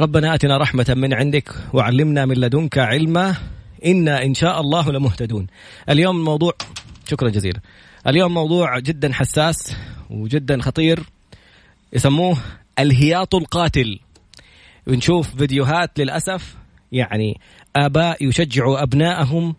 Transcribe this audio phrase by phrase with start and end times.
[0.00, 3.34] ربنا آتنا رحمة من عندك وعلمنا من لدنك علما.
[3.86, 5.46] إنا إن شاء الله لمهتدون.
[5.88, 6.52] اليوم الموضوع
[7.08, 7.60] شكرا جزيلا.
[8.06, 9.76] اليوم موضوع جدا حساس
[10.10, 11.00] وجدا خطير.
[11.92, 12.38] يسموه
[12.78, 13.98] الهياط القاتل.
[14.86, 16.56] ونشوف فيديوهات للأسف
[16.92, 17.40] يعني
[17.76, 19.54] آباء يشجعوا أبنائهم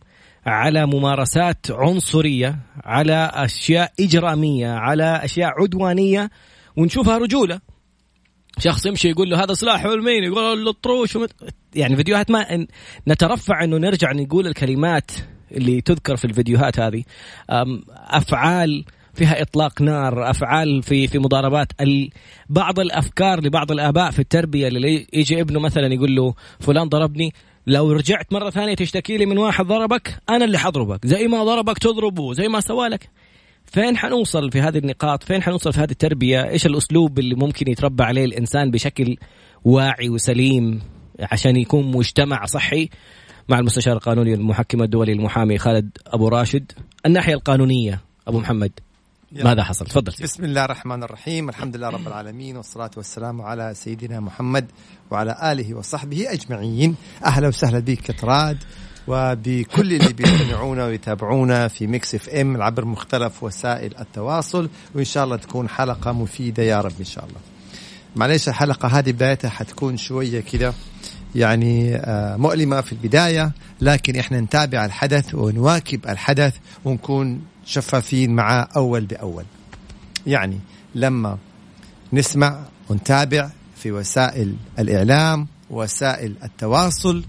[0.45, 6.29] على ممارسات عنصرية على أشياء إجرامية على أشياء عدوانية.
[6.77, 7.72] ونشوفها رجولة.
[8.59, 11.17] شخص يمشي يقول له هذا سلاح علمين يقول له الطروش
[11.75, 12.67] يعني فيديوهات ما
[13.07, 15.11] نترفع إنه نرجع نقول الكلمات
[15.51, 17.03] اللي تذكر في الفيديوهات هذه.
[17.89, 21.67] أفعال فيها إطلاق نار أفعال في في مضاربات.
[22.49, 27.33] بعض الأفكار لبعض الآباء في التربية اللي يجي ابنه مثلا يقول له فلان ضربني
[27.67, 31.07] لو رجعت مرة ثانية تشتكي لي من واحد ضربك أنا اللي حضربك.
[31.07, 33.09] زي ما ضربك تضربه زي ما سوى لك
[33.73, 38.03] فين حنوصل في هذه النقاط؟ فين حنوصل في هذه التربية؟ إيش الأسلوب اللي ممكن يتربى
[38.03, 39.17] عليه الإنسان بشكل
[39.63, 40.81] واعي وسليم
[41.19, 42.89] عشان يكون مجتمع صحي
[43.49, 46.71] مع المستشار القانوني المحكم الدولي المحامي خالد أبو راشد؟
[47.05, 48.71] الناحية القانونية أبو محمد
[49.31, 50.13] ماذا حصل؟ تفضل.
[50.23, 51.49] بسم الله الرحمن الرحيم.
[51.49, 54.65] الحمد لله رب العالمين والصلاة والسلام على سيدنا محمد
[55.11, 56.95] وعلى آله وصحبه أجمعين.
[57.25, 58.57] أهلا وسهلا بك كتراد.
[59.07, 65.69] وبكل اللي بيستمعونا ويتابعونا في Mix FM عبر مختلف وسائل التواصل وإن شاء الله تكون
[65.69, 67.39] حلقة مفيدة يا رب إن شاء الله.
[68.15, 70.73] معليش الحلقة هذه بدايتها حتكون شوية كده
[71.35, 76.55] يعني آه، مؤلمة في البداية لكن إحنا نتابع الحدث ونواكب الحدث
[76.85, 79.45] ونكون شفافين معاه أول بأول.
[80.27, 80.59] يعني
[80.95, 81.37] لما
[82.13, 82.59] نسمع
[82.89, 87.23] ونتابع في وسائل الإعلام وسائل التواصل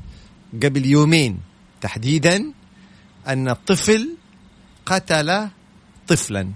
[0.62, 1.38] قبل يومين
[1.84, 2.52] تحديدا
[3.28, 4.16] أن الطفل
[4.86, 5.48] قتل
[6.08, 6.50] طفلا.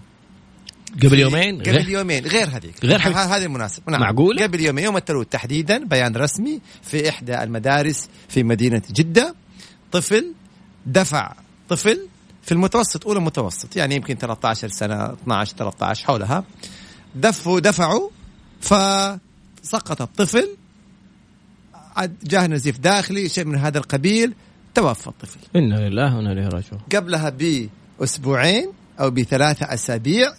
[1.02, 2.84] قبل يومين؟ قبل غير؟ يومين غير هذيك.
[2.84, 3.92] غير هذه المناسبة.
[3.92, 4.00] نعم.
[4.00, 9.34] معقول قبل يومين يوم الثلاث تحديدا بيان رسمي في إحدى المدارس في مدينة جدة.
[9.92, 10.34] طفل
[10.86, 11.32] دفع
[11.68, 12.08] طفل
[12.42, 16.44] في المتوسط أولى متوسط يعني يمكن 13 سنة 12 13 حولها.
[17.14, 18.10] دفوا دفعوا
[18.60, 20.56] فسقط الطفل.
[22.24, 24.34] جاه نزيف داخلي شيء من هذا القبيل.
[24.78, 26.80] توفى الطفل إنا لله وإنا إليه راجعون.
[26.94, 27.32] قبلها
[28.00, 30.32] بأسبوعين أو بثلاثة أسابيع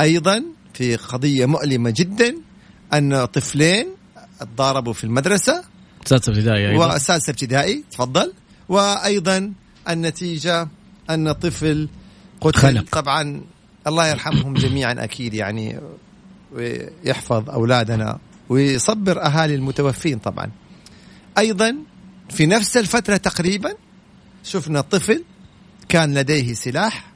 [0.00, 2.34] أيضا في قضية مؤلمة جدا
[2.94, 3.86] أن طفلين
[4.40, 5.64] تضاربوا في المدرسة.
[6.04, 6.94] سادسه ابتدائي أيضا.
[6.94, 8.32] وسادسه ابتدائي تفضل.
[8.68, 9.52] وأيضا
[9.88, 10.68] النتيجة
[11.10, 11.88] أن طفل
[12.40, 12.58] قتل.
[12.58, 12.84] خلق.
[12.92, 13.40] طبعا
[13.86, 15.80] الله يرحمهم جميعا أكيد يعني
[16.52, 18.18] ويحفظ أولادنا
[18.48, 20.50] ويصبر أهالي المتوفين طبعا.
[21.38, 21.76] أيضا
[22.34, 23.74] في نفس الفترة تقريبا
[24.44, 25.24] شفنا طفل
[25.88, 27.06] كان لديه سلاح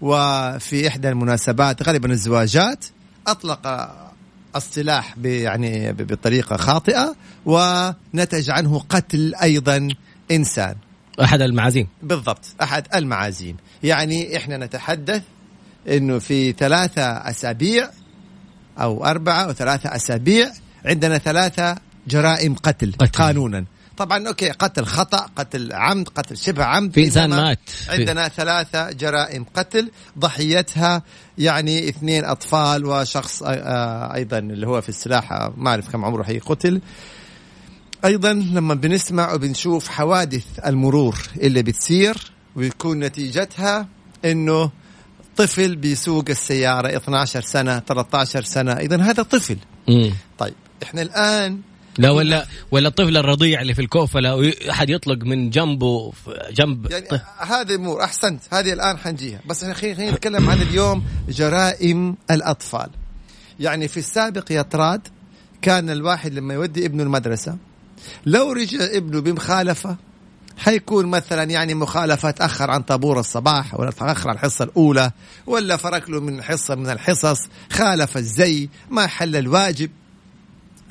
[0.00, 2.84] وفي إحدى المناسبات غالبا الزواجات
[3.26, 3.90] أطلق
[4.56, 7.16] السلاح يعني بطريقة خاطئة
[7.46, 9.88] ونتج عنه قتل أيضا
[10.30, 10.74] إنسان.
[11.22, 11.88] أحد المعازيم.
[12.02, 13.56] بالضبط أحد المعازيم.
[13.82, 15.22] يعني إحنا نتحدث
[15.88, 17.90] أنه في ثلاثة أسابيع
[18.78, 20.52] أو أربعة أو ثلاثة أسابيع
[20.84, 21.76] عندنا ثلاثة
[22.06, 23.06] جرائم قتل, قتل.
[23.06, 23.64] قانونا.
[23.96, 27.58] طبعا أوكي قتل خطأ قتل عمد قتل شبه عمد في إنسان مات
[27.88, 28.28] عندنا.
[28.28, 31.02] ثلاثة جرائم قتل ضحيتها
[31.38, 36.38] يعني اثنين أطفال وشخص آه، أيضا اللي هو في السلاح ما أعرف كم عمره هي
[36.38, 36.80] قتل
[38.04, 43.88] أيضا لما بنسمع وبنشوف حوادث المرور اللي بتصير ويكون نتيجتها
[44.24, 44.70] إنه
[45.36, 49.56] طفل بيسوق السيارة 12 سنة 13 سنة اذا هذا طفل
[49.88, 50.12] مم.
[50.38, 51.60] طيب إحنا الآن
[51.98, 56.12] لا ولا ولا الطفل الرضيع اللي في الكوفة لا أحد يطلق من جنبه
[56.50, 57.06] جنب يعني.
[57.38, 59.40] هذه امور أحسنت هذه الآن حنجيها.
[59.46, 62.90] بس خلينا نتكلم عن اليوم جرائم الأطفال.
[63.60, 65.08] يعني في السابق يا طراد
[65.62, 67.56] كان الواحد لما يودي ابنه المدرسة
[68.26, 69.96] لو رجع ابنه بمخالفة
[70.58, 75.10] حيكون مثلا يعني مخالفة تأخر عن طابور الصباح ولا تأخر عن الحصة الأولى
[75.46, 77.38] ولا فرق له من حصة من الحصص
[77.70, 79.90] خالف الزي ما حل الواجب.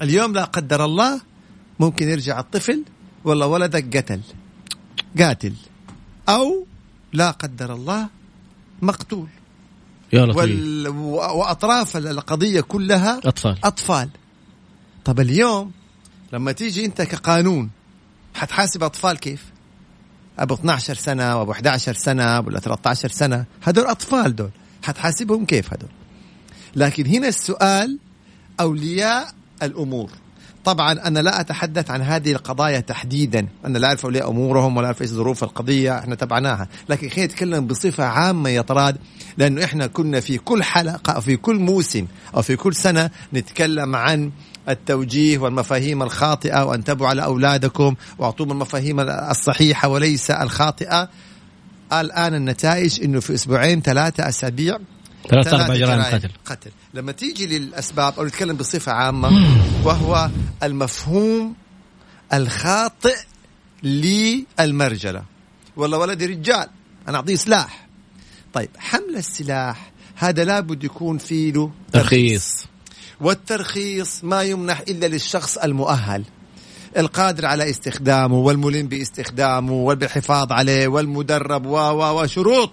[0.01, 1.21] اليوم لا قدر الله
[1.79, 2.83] ممكن يرجع الطفل
[3.23, 4.21] والله ولدك قتل
[5.19, 5.53] قاتل.
[6.29, 6.65] أو
[7.13, 8.09] لا قدر الله
[8.81, 9.27] مقتول.
[10.13, 10.87] يا وال...
[10.87, 13.57] وأطراف القضية كلها أطفال.
[13.63, 14.09] أطفال.
[15.05, 15.71] طب اليوم
[16.33, 17.69] لما تيجي أنت كقانون
[18.35, 19.51] حتحاسب أطفال كيف؟
[20.39, 24.49] أبو 12 سنة وأبو 11 سنة ولا 13 سنة هدول أطفال دول
[24.83, 25.89] حتحاسبهم كيف هدول؟
[26.75, 27.99] لكن هنا السؤال
[28.59, 29.33] أولياء
[29.63, 30.09] الأمور.
[30.65, 33.47] طبعا أنا لا أتحدث عن هذه القضايا تحديدا.
[33.65, 35.99] أنا لا أعرف اولياء أمورهم ولا أعرف إيش ظروف القضية.
[35.99, 36.67] إحنا تبعناها.
[36.89, 38.97] لكن خلينا نتكلم بصفة عامة يا طراد
[39.37, 43.95] لأنه إحنا كنا في كل حلقة أو في كل موسم أو في كل سنة نتكلم
[43.95, 44.31] عن
[44.69, 51.09] التوجيه والمفاهيم الخاطئة وانتبهوا على أولادكم وأعطوهم المفاهيم الصحيحة وليس الخاطئة.
[51.93, 54.77] الآن النتائج إنه في أسبوعين ثلاثة أسابيع
[55.29, 56.29] ثلاثة أربع جرائم قتل.
[56.45, 56.71] قتل.
[56.93, 59.29] لما تيجي للأسباب أو نتكلم بصفة عامة
[59.85, 60.29] وهو
[60.63, 61.55] المفهوم
[62.33, 63.17] الخاطئ
[63.83, 65.23] للمرجلة.
[65.75, 66.67] والله ولدي رجال
[67.07, 67.87] أنا أعطيه سلاح.
[68.53, 72.65] طيب حمل السلاح هذا لابد يكون فيه له ترخيص.
[73.21, 76.23] والترخيص ما يمنح إلا للشخص المؤهل.
[76.97, 82.71] القادر على استخدامه والملم باستخدامه والحفاظ عليه والمدرب و و وشروط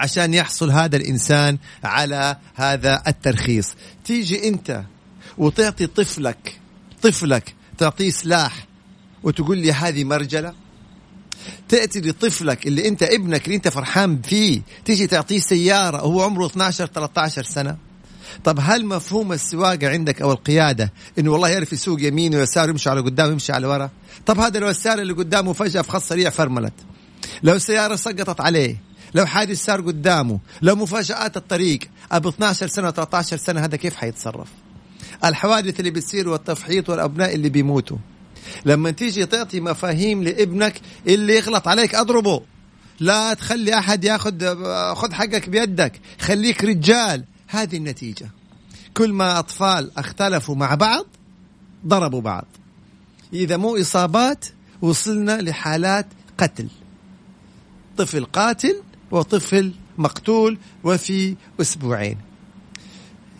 [0.00, 3.68] عشان يحصل هذا الإنسان على هذا الترخيص.
[4.04, 4.82] تيجي أنت
[5.38, 6.60] وتعطي طفلك
[7.02, 8.66] طفلك تعطيه سلاح
[9.22, 10.52] وتقول لي هذه مرجلة.
[11.68, 16.86] تأتي لطفلك اللي أنت ابنك اللي أنت فرحان فيه تيجي تعطيه سيارة وهو عمره 12
[16.86, 17.76] 13 سنة.
[18.44, 23.00] طب هل مفهوم السواقة عندك أو القيادة انه والله يعرف يسوق يمين ويسار يمشي على
[23.00, 23.90] قدام يمشي على ورا؟
[24.26, 26.72] طب هذا لو السيارة اللي قدامه فجأة في خط سريع فرملت.
[27.42, 31.78] لو السيارة سقطت عليه لو حادث صار قدامه لو مفاجآت الطريق
[32.12, 34.48] أبو 12 سنة و13 سنة هذا كيف حيتصرف؟
[35.24, 37.96] الحوادث اللي بتصير والتفحيط والأبناء اللي بيموتوا.
[38.64, 42.42] لما تيجي تعطي مفاهيم لابنك اللي يغلط عليك أضربه.
[43.00, 44.64] لا تخلي أحد ياخذ
[44.94, 46.00] خذ حقك بيدك.
[46.20, 47.24] خليك رجال.
[47.48, 48.30] هذه النتيجة.
[48.94, 51.06] كل ما أطفال اختلفوا مع بعض
[51.86, 52.44] ضربوا بعض.
[53.32, 54.44] إذا مو إصابات
[54.82, 56.06] وصلنا لحالات
[56.38, 56.68] قتل.
[57.96, 62.18] طفل قاتل وطفل مقتول وفي أسبوعين.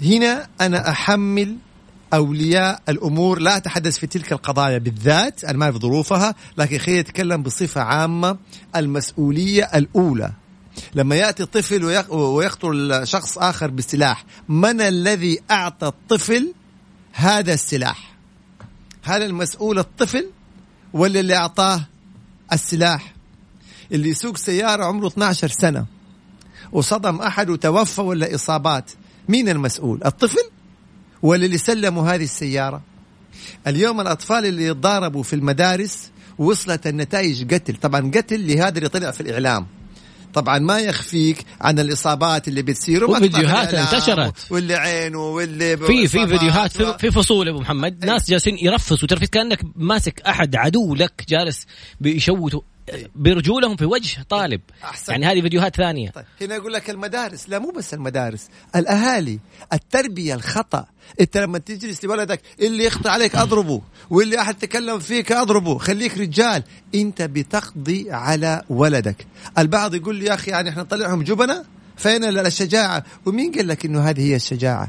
[0.02, 1.56] هنا أنا أحمل
[2.14, 7.42] أولياء الأمور لا أتحدث في تلك القضايا بالذات أنا ما أعرف ظروفها لكن خليني أتكلم
[7.42, 8.36] بصفة عامة
[8.76, 10.32] المسؤولية الأولى.
[10.94, 16.54] لما يأتي طفل ويقتل شخص آخر بسلاح من الذي أعطى الطفل
[17.12, 18.16] هذا السلاح؟
[19.02, 20.30] هل المسؤول الطفل
[20.92, 21.86] ولا اللي أعطاه
[22.52, 23.17] السلاح؟
[23.92, 25.86] اللي يسوق سيارة عمره 12 سنة
[26.72, 28.90] وصدم أحد وتوفى ولا إصابات.
[29.28, 30.50] مين المسؤول؟ الطفل
[31.22, 32.82] ولا اللي سلموا هذه السيارة؟
[33.66, 37.76] اليوم الأطفال اللي يتضاربوا في المدارس وصلت النتائج قتل.
[37.76, 39.66] طبعا قتل لهذا اللي طلع في الإعلام.
[40.34, 44.34] طبعا ما يخفيك عن الإصابات اللي بتصير وفيديوهات انتشرت.
[44.50, 48.04] واللي عينه واللي في في فيديوهات في, في فصول أبو محمد.
[48.04, 51.66] ناس جالسين يرفسوا ترفس كأنك ماسك أحد عدو لك جالس
[52.00, 52.60] بيشوتوا
[53.14, 54.60] برجولهم في وجه طالب.
[54.84, 55.12] أحسن.
[55.12, 56.10] يعني هذه فيديوهات ثانية.
[56.10, 56.24] طيب.
[56.40, 59.38] هنا يقول لك المدارس لا مو بس المدارس الأهالي
[59.72, 60.86] التربية الخطأ.
[61.20, 65.78] أنت لما تجلس لولدك اللي يخطئ عليك أضربه واللي أحد تكلم فيك أضربه.
[65.78, 66.62] خليك رجال.
[66.94, 69.26] أنت بتقضي على ولدك.
[69.58, 71.64] البعض يقول لي يا أخي يعني إحنا نطلعهم جبنة؟
[71.96, 74.88] فين الشجاعة؟ ومين قال لك إنه هذه هي الشجاعة؟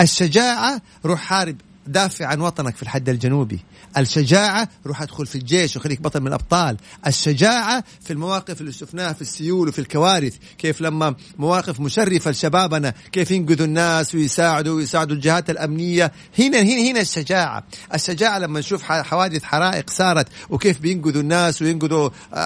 [0.00, 1.56] الشجاعة روح حارب.
[1.92, 3.60] دافع عن وطنك في الحد الجنوبي.
[3.98, 6.76] الشجاعة روح ادخل في الجيش وخليك بطل من الأبطال.
[7.06, 10.36] الشجاعة في المواقف اللي شفناها في السيول وفي الكوارث.
[10.58, 16.12] كيف لما مواقف مشرفة لشبابنا كيف ينقذوا الناس ويساعدوا ويساعدوا الجهات الأمنية.
[16.38, 17.64] هنا هنا هنا الشجاعة.
[17.94, 22.36] الشجاعة لما نشوف حوادث حرائق صارت وكيف بينقذوا الناس وينقذوا آه،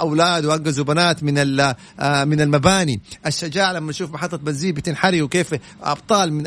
[0.00, 3.00] أولاد وأنقذوا بنات من آه، من المباني.
[3.26, 6.42] الشجاعة لما نشوف محطة بنزين بتنحرق وكيف أبطال من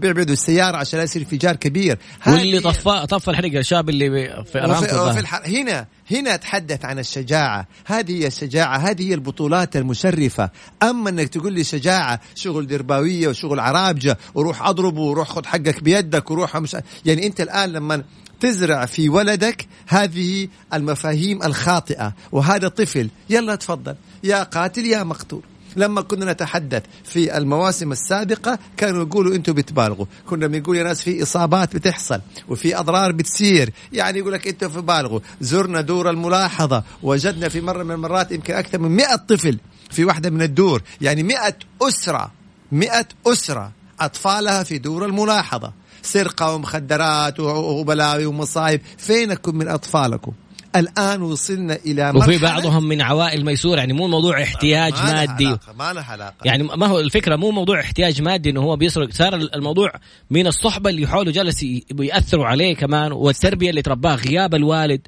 [0.00, 1.87] بيبعدوا السيارة عشان لا يصير انفجار كبير.
[2.26, 4.10] واللي طفى طفى الحريق الشاب اللي
[4.52, 5.34] في ارامكو في الح...
[5.34, 7.66] هنا هنا اتحدث عن الشجاعة.
[7.84, 10.50] هذه هي الشجاعة هذه هي البطولات المشرفة.
[10.82, 16.30] أما إنك تقول لي شجاعة شغل درباوية وشغل عرابجة وروح أضربه وروح خذ حقك بيدك
[16.30, 16.76] وروح مش...
[17.04, 18.04] يعني أنت الآن لما
[18.40, 22.12] تزرع في ولدك هذه المفاهيم الخاطئة.
[22.32, 23.94] وهذا طفل يلا تفضل.
[24.24, 25.42] يا قاتل يا مقتول.
[25.78, 30.06] لما كنا نتحدث في المواسم السابقة كانوا يقولوا أنتم بتبالغوا.
[30.26, 35.20] كنا بنقول يا ناس في إصابات بتحصل وفي أضرار بتصير يعني يقول لك أنتم بتبالغوا
[35.40, 39.58] زرنا دور الملاحظة وجدنا في مرة من المرات يمكن أكثر من 100 طفل
[39.90, 42.30] في واحدة من الدور يعني 100 أسرة
[42.72, 45.72] 100 أسرة أطفالها في دور الملاحظة.
[46.02, 48.80] سرقة ومخدرات وبلاوي ومصايب.
[48.98, 50.32] فينكم من أطفالكم؟
[50.76, 55.46] الآن وصلنا إلى وفي بعضهم من عوائل ميسور يعني مو موضوع احتياج ما مادي.
[55.46, 56.34] علاقة ما لها علاقة.
[56.44, 59.10] يعني ما هو الفكرة مو موضوع احتياج مادي إنه هو بيسرق.
[59.12, 59.92] صار الموضوع
[60.30, 61.62] من الصحبة اللي حوله جالس
[62.00, 65.06] ياثروا عليه كمان والتربية اللي ترباها غياب الوالد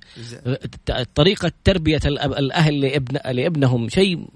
[1.14, 3.88] طريقة تربية الأهل لابن لإبنهم.
[3.88, 4.26] شيء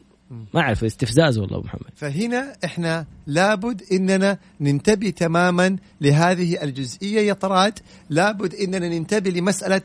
[0.54, 1.90] ما أعرف استفزاز والله أبو محمد.
[1.97, 7.78] فهنا إحنا لابد إننا ننتبه تماما لهذه الجزئية يا طراد.
[8.11, 9.81] لابد إننا ننتبه لمسألة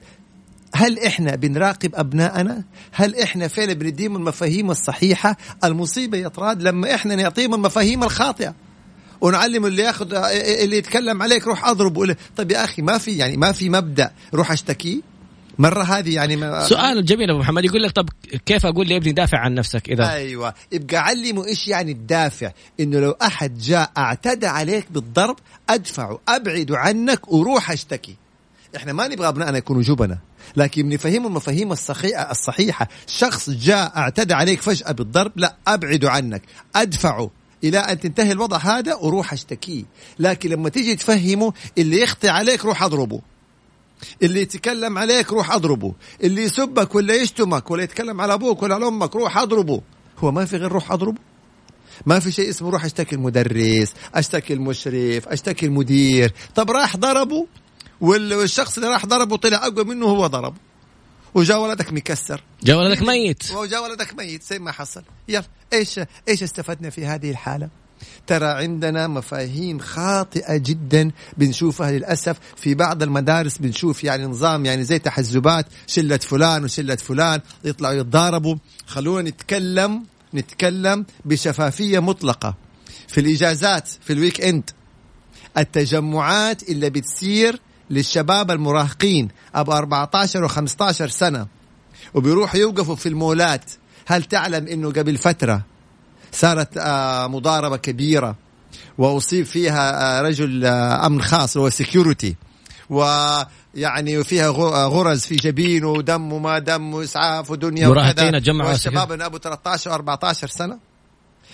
[0.76, 7.16] هل إحنا بنراقب ابنائنا؟ هل إحنا فعلا بنديهم المفاهيم الصحيحة؟ المصيبة يا طراد لما إحنا
[7.16, 8.56] نعطيهم المفاهيم الخاطئة.
[9.22, 10.14] ونعلم اللي ياخذ
[10.64, 14.12] اللي يتكلم عليك روح اضربه طيب يا أخي ما في يعني ما في مبدأ.
[14.34, 15.02] روح أشتكي.
[15.60, 17.66] مرة هذه يعني ما سؤال جميل أبو محمد.
[17.66, 18.10] يقول لك طب
[18.46, 20.54] كيف أقول لابني دافع عن نفسك إذا؟ أيوه.
[20.74, 25.36] ابقى علمه إيش يعني الدافع؟ إنه لو أحد جاء اعتدى عليك بالضرب
[25.70, 28.16] ادفعه أبعد عنك وروح أشتكي.
[28.76, 30.18] إحنا ما نبغى أبنائنا يكونوا جبنة
[30.56, 32.88] لكن نفهمهم المفاهيم الصحيحه الصحيحة.
[33.08, 36.42] شخص جاء اعتدى عليك فجأة بالضرب لا ابعده عنك
[36.76, 37.30] أدفعه
[37.64, 39.84] إلى أن تنتهي الوضع هذا وروح اشتكيه
[40.20, 43.22] لكن لما تيجي تفهمه اللي يخطي عليك روح أضربه.
[44.24, 45.94] اللي يتكلم عليك روح أضربه.
[46.24, 49.82] اللي يسبك ولا يشتمك ولا يتكلم على أبوك ولا على أمك روح أضربه.
[50.20, 51.18] هو ما في غير روح أضربه؟
[52.06, 56.34] ما في شيء اسمه روح أشتكي المدرس أشتكي المشرف أشتكي المدير.
[56.56, 57.48] طب راح ضربه؟
[58.02, 60.70] والشخص اللي راح ضربه طلع أقوى منه هو ضربه
[61.34, 62.44] وجاء ولدك مكسر.
[62.64, 63.52] جاء ولدك ميت.
[63.52, 64.44] وجاء ولدك ميت.
[64.44, 65.04] زي ما حصل.
[65.28, 67.70] يلا إيش إيش استفدنا في هذه الحالة؟
[68.28, 73.58] ترى عندنا مفاهيم خاطئة جدا بنشوفها للأسف في بعض المدارس.
[73.58, 78.56] بنشوف يعني نظام يعني زي تحزبات شلة فلان وشلة فلان يطلعوا يتضاربوا.
[78.88, 80.04] خلونا نتكلم
[80.34, 82.56] نتكلم بشفافية مطلقة.
[83.08, 84.70] في الإجازات في الويك إند
[85.58, 91.48] التجمعات اللي بتصير للشباب المراهقين ابو 14 و15 سنة.
[92.14, 93.72] وبيروحوا يوقفوا في المولات.
[94.08, 95.62] هل تعلم إنه قبل فترة
[96.32, 98.36] صارت آه، مضاربة كبيرة؟
[98.98, 102.36] وأصيب فيها آه، رجل آه، أمن خاص هو سكيورتي
[102.90, 104.50] ويعني وفيها
[104.88, 110.89] غرز في جبينه ودم وما دم واسعاف ودنيا مراهقين جمعوا الشباب أبو 13 و14 سنة.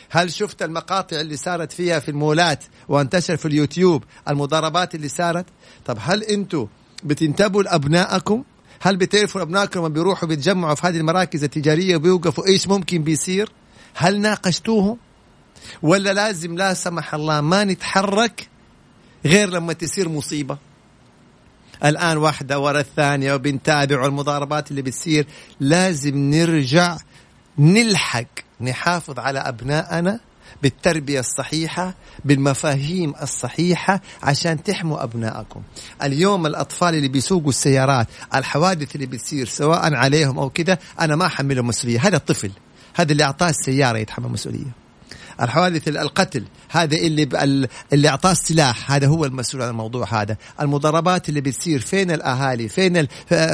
[0.10, 5.46] هل شفت المقاطع اللي صارت فيها في المولات وانتشر في اليوتيوب المضاربات اللي صارت؟
[5.86, 6.68] طب هل أنتم
[7.04, 8.44] بتنتبهوا لأبنائكم؟
[8.82, 13.52] هل بتعرفوا أبنائكم لما بيروحوا بيتجمعوا في هذه المراكز التجارية وبيوقفوا إيش ممكن بيصير؟
[13.96, 14.98] هل ناقشتوهم؟
[15.82, 18.48] ولا لازم لا سمح الله ما نتحرك
[19.26, 20.58] غير لما تصير مصيبة؟
[21.86, 25.28] الآن واحدة ورا الثانية وبنتابع المضاربات اللي بتصير
[25.60, 26.98] لازم نرجع
[27.60, 28.26] نلحق
[28.62, 30.20] نحافظ على أبنائنا
[30.64, 31.94] بالتربية الصحيحة
[32.26, 35.62] بالمفاهيم الصحيحة عشان تحموا أبنائكم
[36.04, 41.68] اليوم الأطفال اللي بيسوقوا السيارات الحوادث اللي بتصير سواء عليهم أو كذا أنا ما أحملهم
[41.68, 42.00] مسؤولية.
[42.00, 42.52] هذا الطفل
[42.96, 44.85] هذا اللي أعطاه السيارة يتحمل مسؤولية.
[45.42, 50.38] الحوادث القتل هذا اللي اللي أعطاه السلاح هذا هو المسؤول عن الموضوع هذا.
[50.62, 53.08] المضاربات اللي بتصير فين الأهالي فين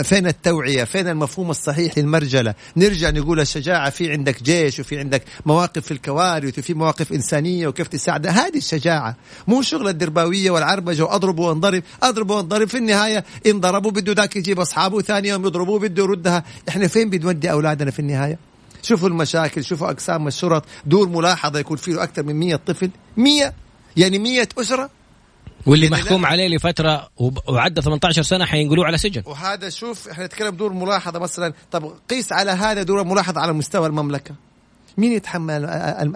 [0.03, 5.85] فين التوعية فين المفهوم الصحيح للمرجلة؟ نرجع نقول الشجاعة في عندك جيش وفي عندك مواقف
[5.85, 8.27] في الكوارث وفي مواقف إنسانية وكيف تساعد.
[8.27, 9.15] هذه الشجاعة
[9.47, 12.67] مو شغل الدرباوية والعربجة وأضرب وانضرب أضرب وانضرب.
[12.67, 16.43] في النهاية ان ضربوا بده ذاك يجيب أصحابه ثاني يوم يضربوه بده يردها.
[16.69, 18.50] إحنا فين بنودي أولادنا في النهاية؟
[18.81, 20.65] شوفوا المشاكل شوفوا أقسام الشرط.
[20.85, 22.89] دور ملاحظة يكون فيه أكثر من مية طفل.
[23.17, 23.53] مية؟
[23.97, 24.89] يعني مية أسرة؟
[25.65, 27.09] واللي يعني محكوم عليه لفترة
[27.49, 29.23] وعدى 18 سنة حينقلوه على سجن.
[29.25, 31.53] وهذا شوف إحنا نتكلم دور ملاحظة مثلا.
[31.71, 34.35] طب قيس على هذا دور ملاحظة على مستوى المملكة.
[34.97, 35.65] مين يتحمل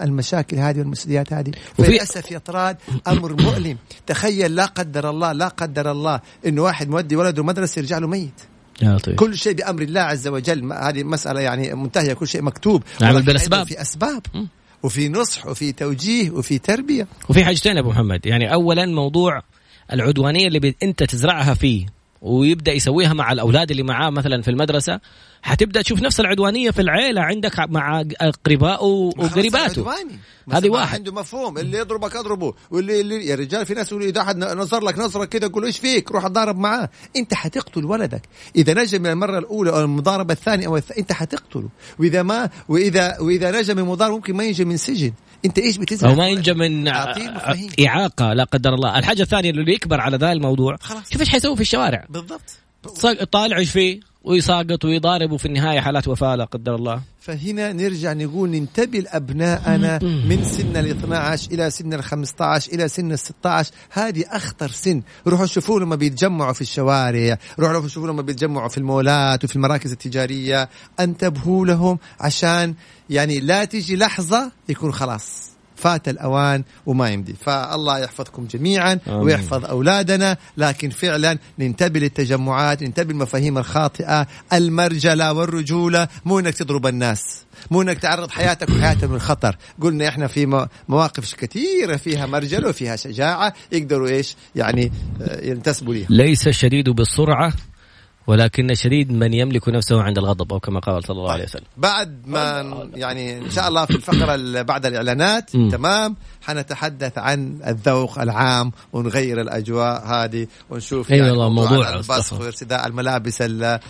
[0.00, 2.76] المشاكل هذه والمسؤوليات هذه؟ للاسف يا طراد
[3.08, 3.78] أمر مؤلم.
[4.06, 8.40] تخيل لا قدر الله لا قدر الله انه واحد مودي ولده مدرسة يرجع له ميت.
[8.82, 9.16] يا طيب.
[9.16, 10.72] كل شيء بأمر الله عز وجل.
[10.72, 12.12] هذه مسألة يعني منتهية.
[12.12, 12.82] كل شيء مكتوب.
[13.00, 14.22] نعمل بالاسباب في أسباب.
[14.34, 14.44] م.
[14.82, 17.06] وفي نصح وفي توجيه وفي تربية.
[17.28, 18.26] وفي حاجتين أبو محمد.
[18.26, 19.42] يعني اولا موضوع
[19.92, 21.95] العدوانية اللي أنت تزرعها فيه.
[22.22, 25.00] ويبدأ يسويها مع الأولاد اللي معاه مثلا في المدرسة.
[25.42, 28.84] حتبدأ تشوف نفس العدوانية في العيلة عندك مع أقربائه
[29.18, 29.86] وقريباته.
[30.52, 30.94] هذه واحد.
[30.94, 34.84] عنده مفهوم اللي يضربك أضربه واللي اللي يا رجال في ناس يقول إذا احد نظر
[34.84, 36.88] لك نظره كذا قول إيش فيك؟ روح اتضارب معاه.
[37.16, 38.22] أنت حتقتل ولدك.
[38.56, 40.98] إذا نجا من المرة الأولى أو المضاربة الثانية أو الث...
[40.98, 41.68] أنت حتقتله.
[41.98, 45.12] وإذا ما واذا وإذا نجا من مضاربة ممكن ما ينجى من سجن.
[45.44, 46.88] انت إيش بتزعل ما ينجى من
[47.86, 48.98] إعاقة لا قدر الله.
[48.98, 51.10] الحاجة الثانية اللي يكبر على ذا الموضوع خلاص.
[51.10, 52.06] شوف إيش حيسوي في الشوارع.
[52.08, 52.58] بالضبط.
[53.32, 57.00] طالع إيش فيه؟ ويساقط ويضارب وفي النهاية حالات وفاة لا قدر الله.
[57.20, 63.12] فهنا نرجع نقول ننتبه لأبنائنا من سن ال 12 إلى سن ال 15 إلى سن
[63.12, 65.02] ال 16 هذه أخطر سن.
[65.26, 67.38] روحوا شوفوا لما بيتجمعوا في الشوارع.
[67.58, 70.68] روحوا شوفوا لما بيتجمعوا في المولات وفي المراكز التجارية.
[71.00, 72.74] انتبهوا لهم عشان
[73.10, 75.55] يعني لا تيجي لحظة يكون خلاص.
[75.76, 77.34] فات الأوان وما يمدي.
[77.40, 79.18] فالله يحفظكم جميعا آمين.
[79.20, 86.08] ويحفظ أولادنا لكن فعلا ننتبه للتجمعات ننتبه للمفاهيم الخاطئة المرجلة والرجولة.
[86.24, 87.20] مو أنك تضرب الناس
[87.70, 89.56] مو إنك تعرض حياتك وحياتهم للخطر.
[89.80, 94.92] قلنا إحنا في مو- مواقف كثيرة فيها مرجله وفيها شجاعة يقدروا إيش؟ يعني
[95.22, 96.06] آه، ينتسبوا ليها.
[96.10, 97.52] ليس الشديد بالسرعة.
[98.26, 101.64] ولكن الشديد من يملك نفسه عند الغضب أو كما قال صلى الله عليه وسلم.
[101.76, 105.50] بعد ما يعني إن شاء الله في الفقرة بعد الإعلانات.
[105.50, 112.42] تمام حنتحدث عن الذوق العام ونغير الأجواء هذه ونشوف أي والله موضوع استغفر.
[112.42, 113.80] وارتداء الملابس ال- ال-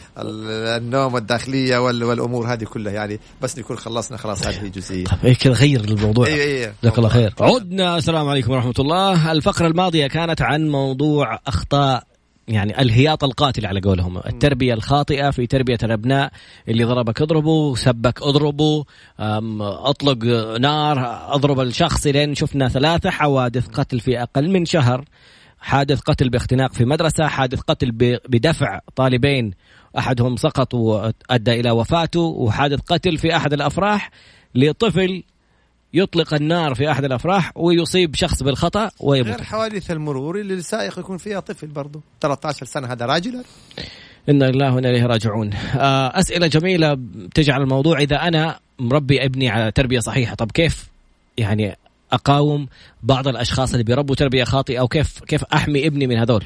[0.83, 2.93] النوم الداخليه وال- والأمور هذه كلها.
[2.93, 5.05] يعني بس نكون خلصنا خلاص هذه جزئية.
[5.05, 6.26] طيب إيه كذا غير الموضوع.
[6.26, 7.35] أيوه أيوه جزاك الله خير.
[7.40, 9.33] عدنا السلام عليكم ورحمة الله.
[9.33, 12.02] الفقرة الماضية كانت عن موضوع أخطاء
[12.49, 14.19] يعني الهياط القاتل على قولهم.
[14.19, 16.33] التربية الخاطئة في تربية الأبناء
[16.69, 18.85] اللي ضربك اضربه سبك اضربه
[19.61, 20.25] أطلق
[20.61, 20.99] نار
[21.35, 25.05] أضرب الشخص لين شفنا ثلاثة حوادث قتل في أقل من شهر
[25.59, 27.93] حادث قتل باختناق في مدرسة حادث قتل
[28.29, 29.53] بدفع طالبين
[29.99, 34.11] أحدهم سقط وأدى إلى وفاته وحادث قتل في أحد الأفراح
[34.55, 35.23] لطفل
[35.97, 39.29] يطلق النار في أحد الأفراح ويصيب شخص بالخطأ ويموت.
[39.29, 43.45] غير حوادث المرور اللي السائق يكون فيها طفل برضه 13 سنة هذا راجل؟
[44.29, 45.53] إنا لله وأنا إليه راجعون.
[45.55, 46.99] آه، أسئلة جميلة
[47.35, 50.35] تجعل الموضوع إذا أنا مربي ابني على تربية صحيحة.
[50.35, 50.88] طب كيف
[51.38, 51.76] يعني
[52.12, 52.69] أقاوم
[53.03, 56.45] بعض الأشخاص اللي بيربوا تربية خاطئة؟ أو كيف كيف أحمي ابني من هذول؟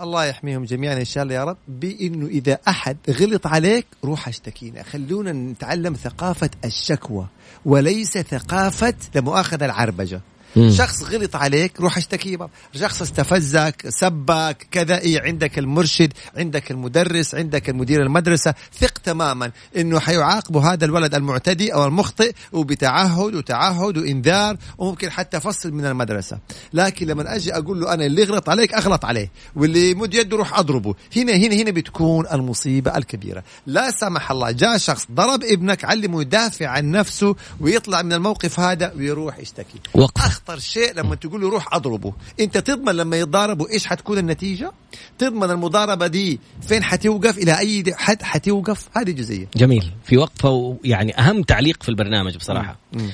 [0.00, 1.56] الله يحميهم جميعا إن شاء الله يا رب.
[1.68, 7.26] بإنه إذا أحد غلط عليك روح اشتكينا خلونا نتعلم ثقافة الشكوى
[7.64, 10.20] وليس ثقافة لمؤاخذة العربجة.
[10.56, 10.70] مم.
[10.70, 12.38] شخص غلط عليك روح اشتكيه.
[12.74, 18.54] شخص استفزك سبك كذا إيه عندك المرشد عندك المدرس عندك المدير المدرسة.
[18.80, 25.72] ثق تماما إنه حيعاقبوا هذا الولد المعتدي أو المخطئ وبتعهد وتعهد وإنذار وممكن حتى فصل
[25.72, 26.38] من المدرسة.
[26.72, 30.58] لكن لما أجي أقول له أنا اللي يغلط عليك أغلط عليه واللي يمد يده روح
[30.58, 30.94] أضربه.
[31.16, 33.42] هنا هنا هنا بتكون المصيبة الكبيرة.
[33.66, 38.92] لا سمح الله جاء شخص ضرب ابنك علمه يدافع عن نفسه ويطلع من الموقف هذا
[38.96, 39.80] ويروح يشتكي.
[39.94, 40.39] وقف.
[40.40, 42.12] أخطر شيء لما تقول له روح أضربه.
[42.40, 44.72] أنت تضمن لما يتضاربوا إيش حتكون النتيجة؟
[45.18, 49.46] تضمن المضاربة دي فين حتوقف؟ إلى أي حد حتوقف؟ هذه جزئية.
[49.56, 49.92] جميل.
[50.04, 52.78] في وقفة يعني أهم تعليق في البرنامج بصراحة.
[52.92, 53.10] مم.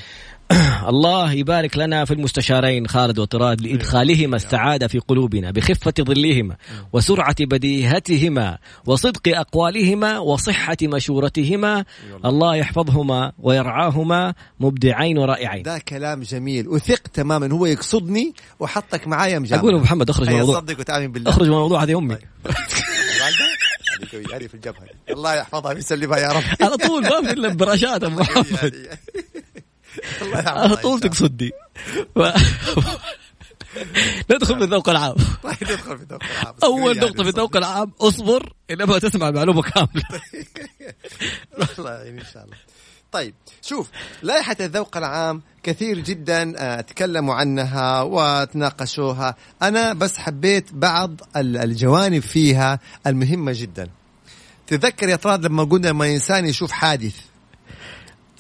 [0.92, 6.56] الله يبارك لنا في المستشارين خالد وطراد لإدخالهما السعادة في قلوبنا بخفة ظلهما
[6.92, 11.85] وسرعة بديهتهما وصدق أقوالهما وصحة مشورتهما.
[12.24, 15.62] الله يحفظهما ويرعاهما مبدعين ورائعين.
[15.62, 16.68] ده كلام جميل.
[16.68, 17.52] وثق تماما.
[17.52, 21.30] هو يقصدني وحطك معايا مجامل أقول محمد أخرج من الموضوع صدق وتامن بالله.
[21.30, 22.16] أخرج من الموضوع هذه أمي
[24.35, 24.87] هذه في الجبهة.
[25.11, 26.42] الله يحفظها ويسلمها يا رب.
[26.61, 28.98] على طول ما في إلا براشات أبو محمد.
[30.35, 31.50] على طول شاء تقصدني.
[32.14, 32.18] ف...
[34.30, 35.14] ندخل في الذوق العام.
[35.42, 36.54] طيب ندخل في الذوق العام.
[36.61, 37.56] قوية نقطة هذه في الذوق.
[37.56, 40.02] العام اصبر إنما تسمع المعلومة كاملة.
[41.78, 42.56] الله يعين إن شاء الله.
[43.12, 43.88] طيب شوف
[44.22, 52.22] لائحة الذوق العام كثير جدا آه، تكلموا عنها وتناقشوها أنا بس حبيت بعض ال- الجوانب
[52.22, 53.88] فيها المهمة جدا.
[54.66, 57.16] تذكر يا طراد لما قلنا لما إنسان يشوف حادث.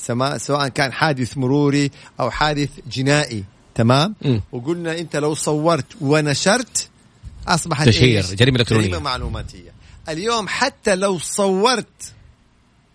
[0.06, 1.90] سما- سواء كان حادث مروري
[2.20, 4.40] أو حادث جنائي تمام مم.
[4.52, 6.88] وقلنا أنت لو صورت ونشرت
[7.48, 8.86] أصبحت تشهير، إيش؟ جريمة إلكترونية.
[8.88, 9.70] جريمة معلوماتية
[10.08, 12.12] اليوم حتى لو صورت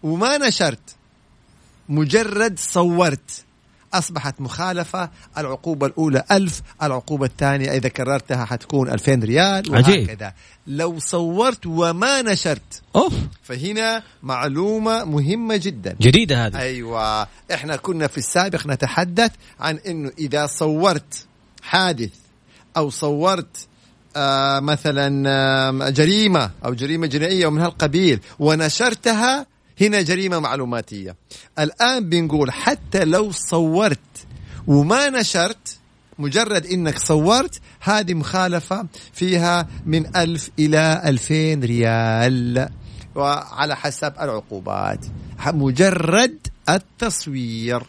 [0.04, 0.80] وما نشرت
[1.90, 3.44] مجرد صورت
[3.94, 5.10] أصبحت مخالفة.
[5.38, 10.10] العقوبة الأولى ألف العقوبة الثانية إذا كررتها حتكون ألفين ريال عجيب.
[10.10, 10.34] وهكذا.
[10.68, 12.82] لو صورت وما نشرت.
[12.96, 13.14] أوف.
[13.44, 15.96] فهنا معلومة مهمة جدا.
[16.02, 16.60] جديدة هذه.
[16.60, 17.28] أيوه.
[17.54, 21.26] إحنا كنا في السابق نتحدث عن إنه إذا صورت
[21.64, 22.14] حادث
[22.78, 23.68] أو صورت
[24.16, 29.46] آه مثلا آه جريمة أو جريمة جنائية ومن هالقبيل ونشرتها
[29.82, 31.16] هنا جريمة معلوماتية.
[31.60, 34.00] الآن بنقول حتى لو صورت
[34.68, 35.78] وما نشرت
[36.20, 42.70] مجرد إنك صورت هذه مخالفة فيها من ألف إلى ألفين ريال.
[43.16, 45.06] وعلى حسب العقوبات.
[45.48, 47.84] مجرد التصوير.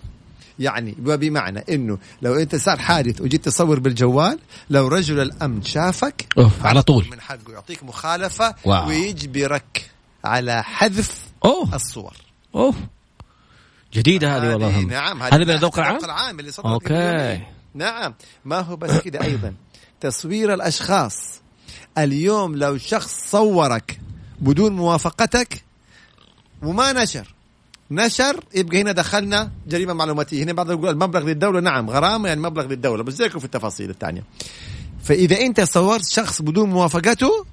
[0.59, 4.39] يعني وبمعنى إنه لو أنت صار حادث وجيت تصور بالجوال
[4.71, 7.07] لو رجل الأمن شافك أوف على طول.
[7.11, 8.89] من حقه يعطيك مخالفة واو.
[8.89, 9.91] ويجبرك
[10.25, 11.75] على حذف أوه.
[11.75, 12.17] الصور.
[12.55, 12.75] أوه.
[13.95, 14.81] جديدة هذه والله.
[14.81, 17.41] نعم هذا من الذوق العام؟ العام اللي صدر أوكي.
[17.75, 18.15] نعم.
[18.45, 19.55] ما هو بس كده أيضا.
[20.01, 21.41] تصوير الأشخاص.
[21.99, 24.01] اليوم لو شخص صورك
[24.41, 25.65] بدون موافقتك
[26.63, 27.35] وما نشر.
[27.91, 30.43] نشر يبقى هنا دخلنا جريمة معلوماتية.
[30.45, 31.61] هنا بعض يقول المبلغ للدولة.
[31.61, 34.25] نعم غرامة يعني مبلغ للدولة بس زيكم في التفاصيل الثانية.
[35.05, 37.47] فإذا أنت صورت شخص بدون موافقته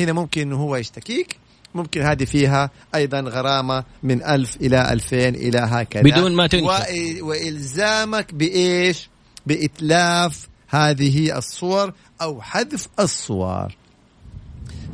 [0.00, 1.36] هنا ممكن إنه هو يشتكيك.
[1.74, 6.02] ممكن هذه فيها أيضا غرامة من ألف إلى ألفين إلى هكذا.
[6.02, 6.66] بدون ما تنشر.
[6.66, 7.28] و...
[7.28, 9.08] وإلزامك بإيش؟
[9.46, 13.81] بإتلاف هذه الصور أو حذف الصور.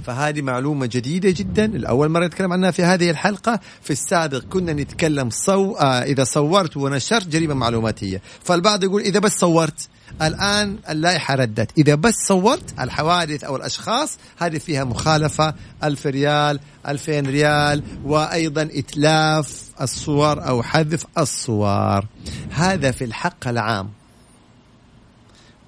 [0.09, 1.65] فهذه معلومة جديدة جدا.
[1.65, 3.61] الأول مرة نتكلم عنها في هذه الحلقة.
[3.83, 5.73] في السابق كنا نتكلم صو...
[5.77, 8.23] آه إذا صورت ونشرت جريمة معلوماتية.
[8.45, 9.89] فالبعض يقول إذا بس صورت.
[10.23, 11.79] الآن اللائحة ردت.
[11.79, 15.55] إذا بس صورت الحوادث أو الأشخاص هذه فيها مخالفة.
[15.85, 22.05] ألف ريال ألفين ريال وأيضا إتلاف الصور أو حذف الصور.
[22.51, 23.91] هذا في الحق العام.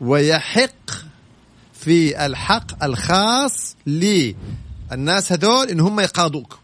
[0.00, 1.09] ويحق
[1.80, 6.58] في الحق الخاص للناس هذول إن هم يقاضوك.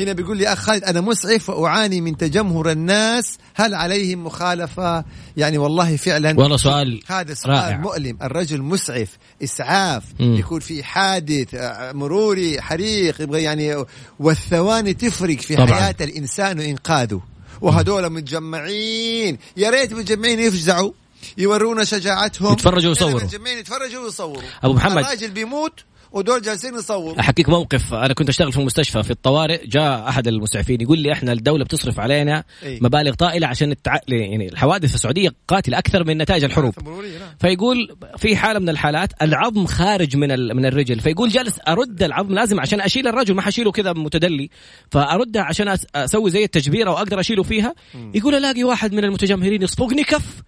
[0.00, 3.38] هنا بيقول لي أخ خالد أنا مسعف وأعاني من تجمهر الناس.
[3.54, 5.04] هل عليهم مخالفة؟
[5.36, 7.76] يعني والله فعلا والله سؤال هذا سؤال رائع.
[7.76, 8.18] مؤلم.
[8.22, 9.08] الرجل مسعف
[9.44, 10.34] إسعاف مم.
[10.34, 11.48] يكون في حادث
[11.94, 13.84] مروري حريق يبغى يعني
[14.20, 15.74] والثواني تفرق في طبعاً.
[15.74, 17.20] حياة الإنسان وإنقاذه.
[17.60, 19.38] وهذول متجمعين.
[19.56, 20.92] يا ريت متجمعين يفزعوا.
[21.38, 23.22] يورونا شجاعتهم يتفرجوا ويصوروا.
[23.22, 24.98] متجمعين يتفرجوا ويصوروا أبو محمد.
[24.98, 25.80] الراجل بيموت
[26.12, 30.80] ودول جالسين يصوروا أحكيك موقف أنا كنت أشتغل في مستشفى في الطوارئ جاء أحد المسعفين
[30.80, 32.78] يقول لي إحنا الدولة بتصرف علينا إيه.
[32.82, 33.98] مبالغ طائلة عشان التع...
[34.08, 37.28] يعني الحوادث في السعودية قاتله أكثر من نتائج الحروب مرورية، نعم.
[37.40, 40.56] فيقول في حالة من الحالات العظم خارج من ال...
[40.56, 44.50] من الرجل فيقول جالس أرد العظم لازم عشان أشيل الرجل ما حشيله كذا متدلي
[44.90, 45.76] فاردها عشان.
[45.94, 47.74] أسوي زي التجبيره واقدر أشيله فيها
[48.14, 50.42] يقول ألاقي واحد من المتجمهرين يصفقني كف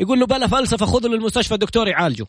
[0.00, 2.26] يقول له بلا فلسفة خذه للمستشفى الدكتور يعالجه.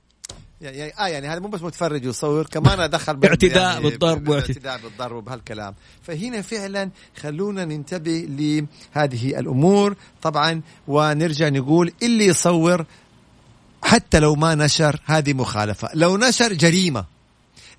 [0.62, 4.80] يعني آه يعني هذا مو بس متفرج ويصور كمان ادخل برضه اعتداء يعني بالضرب اعتداء
[4.84, 5.74] بالضرب وبهالكلام.
[6.04, 6.90] فهنا فعلا
[7.22, 9.96] خلونا ننتبه لهذه الأمور.
[10.22, 12.86] طبعا ونرجع نقول اللي يصور
[13.84, 15.90] حتى لو ما نشر هذه مخالفة.
[15.94, 17.06] لو نشر جريمة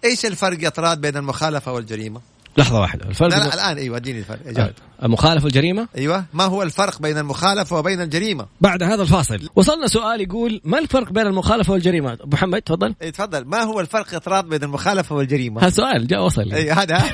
[0.04, 2.20] إيش الفرق يا طراد بين المخالفة والجريمة؟
[2.56, 3.08] لحظة واحدة.
[3.08, 4.38] الفرق لا لا الآن أيوه اديني الفرق.
[4.46, 4.72] إجابة.
[5.02, 6.24] المخالفة والجريمة؟ أيوه.
[6.32, 9.48] ما هو الفرق بين المخالفة وبين الجريمة؟ بعد هذا الفاصل.
[9.56, 12.94] وصلنا سؤال يقول ما الفرق بين المخالفة والجريمة؟ أبو محمد تفضل.
[13.02, 13.44] إيه، تفضل.
[13.44, 16.52] ما هو الفرق يا طراد بين المخالفة والجريمة؟ هذا سؤال جاء وصل.
[16.52, 17.02] اي هذا.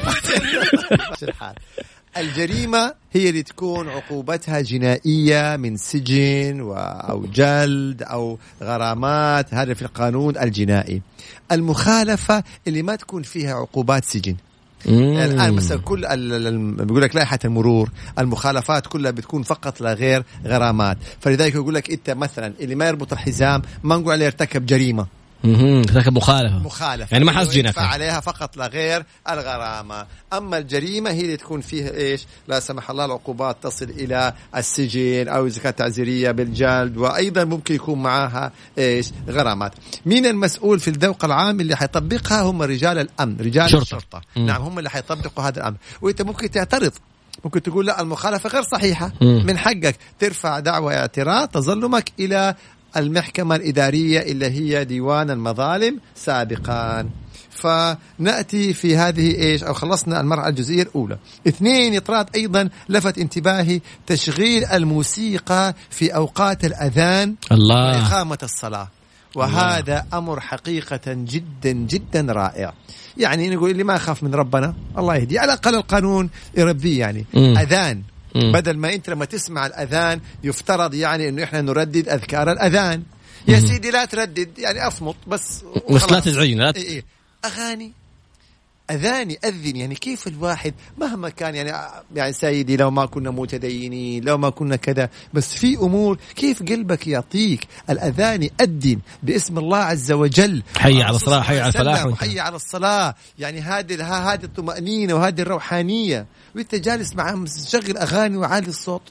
[2.16, 9.83] الجريمة هي اللي تكون عقوبتها جنائية من سجن و- أو جلد أو غرامات هذا في
[9.83, 11.03] القانون الجنائي.
[11.53, 14.37] المخالفة اللي ما تكون فيها عقوبات سجن.
[14.87, 16.07] الآن مثلا كل
[16.85, 20.99] بيقول لك لائحة المرور المخالفات كلها بتكون فقط لا غير غرامات.
[21.21, 25.17] فلذلك يقول لك إنت مثلا اللي ما يربط الحزام ما نقول عليه ارتكب جريمة.
[25.44, 26.59] أها ارتكب مخالفة.
[26.59, 27.09] مخالفة.
[27.12, 27.42] يعني ما.
[27.42, 30.07] يدفع عليها فقط لا غير الغرامة.
[30.33, 35.46] أما الجريمة هي اللي تكون فيها إيش؟ لا سمح الله العقوبات تصل إلى السجن أو
[35.46, 39.72] إذا كانت تعزيرية بالجلد وأيضا ممكن يكون معها إيش؟ غرامات.
[40.07, 43.83] مين المسؤول في الذوق العام اللي حيطبقها؟ هم رجال الأمن رجال شرطة.
[43.83, 44.22] الشرطة.
[44.37, 44.46] مم.
[44.46, 45.77] نعم هم اللي حيطبقوا هذا الأمر.
[46.03, 46.92] وأنت ممكن تعترض.
[47.44, 49.12] ممكن تقول لا المخالفة غير صحيحة.
[49.20, 49.44] مم.
[49.46, 52.55] من حقك ترفع دعوى اعتراض تظلمك إلى
[52.96, 57.09] المحكمة الإدارية اللي هي ديوان المظالم سابقا.
[57.51, 61.18] فنأتي في هذه إيش؟ أو خلصنا المرحلة الجزئية الأولى.
[61.48, 67.88] اثنين إطراد أيضا لفت انتباهي تشغيل الموسيقى في أوقات الأذان الله.
[67.88, 68.88] وإقامة الصلاة.
[69.35, 72.72] وهذا أمر حقيقة جدا جدا رائع.
[73.16, 77.27] يعني نقول اللي ما يخاف من ربنا الله يهدي على الأقل القانون يربيه يعني.
[77.35, 77.59] مم.
[77.59, 78.03] أذان.
[78.53, 83.03] بدل ما أنت لما تسمع الأذان يفترض يعني أنه إحنا نردد أذكار الأذان
[83.48, 86.20] يا سيدي لا تردد يعني أصمت بس بس لا.
[86.20, 87.05] تزعجنا إيه إيه.
[87.44, 87.92] أغاني
[88.90, 91.72] اذان ياذن يعني كيف الواحد مهما كان يعني
[92.14, 97.07] يعني سيدي لو ما كنا متدينين لو ما كنا كذا بس في أمور كيف قلبك
[97.07, 100.62] يعطيك؟ الأذان يأذن باسم الله عز وجل.
[100.77, 102.14] حي على الصلاة، حي على الفلاح.
[102.14, 103.14] حي على الصلاة.
[103.38, 106.27] يعني هذه هذه الطمأنينة وهذه الروحانية.
[106.57, 109.03] وأنت جالس معاه مشغل أغاني وعالي الصوت.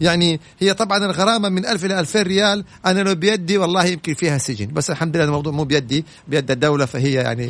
[0.00, 2.64] يعني هي طبعا الغرامة من ألف إلى ألفين ريال.
[2.86, 4.66] أنا لو بيدي والله يمكن فيها سجن.
[4.66, 7.48] بس الحمد لله الموضوع مو بيدي بيد الدولة فهي يعني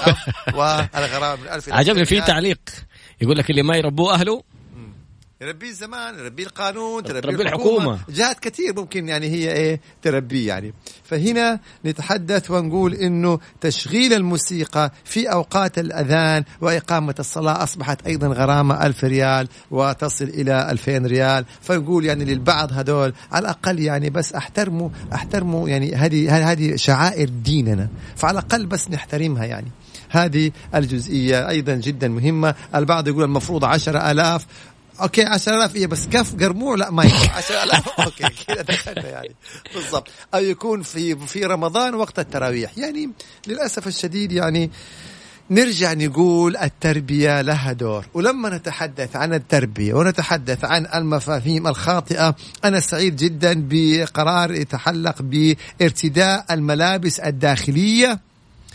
[0.58, 2.26] والغرامة من ألف إلى عجبني 2000 في.
[2.26, 2.58] تعليق.
[3.20, 4.42] يقول لك اللي ما يربوه أهله
[5.44, 7.76] تربيه زمان تربيه القانون تربيه, تربيه الحكومة.
[7.76, 7.98] الحكومة.
[8.08, 10.74] جهات كثير ممكن يعني هي إيه تربيه يعني.
[11.04, 19.04] فهنا نتحدث ونقول إنه تشغيل الموسيقى في أوقات الأذان وإقامة الصلاة أصبحت أيضا غرامة ألف
[19.04, 21.44] ريال وتصل إلى 2000 ريال.
[21.60, 27.88] فنقول يعني للبعض هذول على الأقل يعني بس أحترموا أحترموا يعني هذه هذه شعائر ديننا.
[28.16, 29.68] فعلى الأقل بس نحترمها يعني.
[30.08, 32.54] هذه الجزئية أيضا جدا مهمة.
[32.74, 34.46] البعض يقول المفروض عشرة ألاف.
[35.00, 39.34] okay 10000 إيه بس كف قرموع لا ما ينفع 10000 okay كذا دخلنا يعني.
[39.74, 40.08] بالضبط.
[40.34, 42.78] أو يكون في في رمضان وقت التراويح.
[42.78, 43.10] يعني
[43.46, 44.70] للأسف الشديد يعني
[45.50, 48.04] نرجع نقول التربية لها دور.
[48.14, 57.20] ولما نتحدث عن التربية ونتحدث عن المفاهيم الخاطئة أنا سعيد جدا بقرار يتعلق بارتداء الملابس
[57.20, 58.20] الداخلية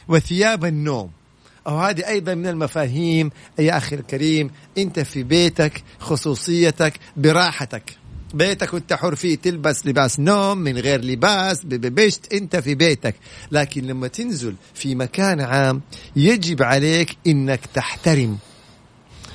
[0.07, 1.18] وثياب النوم.
[1.69, 3.29] أو هذه أيضا من المفاهيم
[3.59, 7.97] يا أخي الكريم أنت في بيتك خصوصيتك براحتك.
[8.33, 13.15] بيتك وأنت حر فيه تلبس لباس نوم من غير لباس ببشت أنت في بيتك.
[13.51, 15.81] لكن لما تنزل في مكان عام
[16.15, 18.37] يجب عليك إنك تحترم.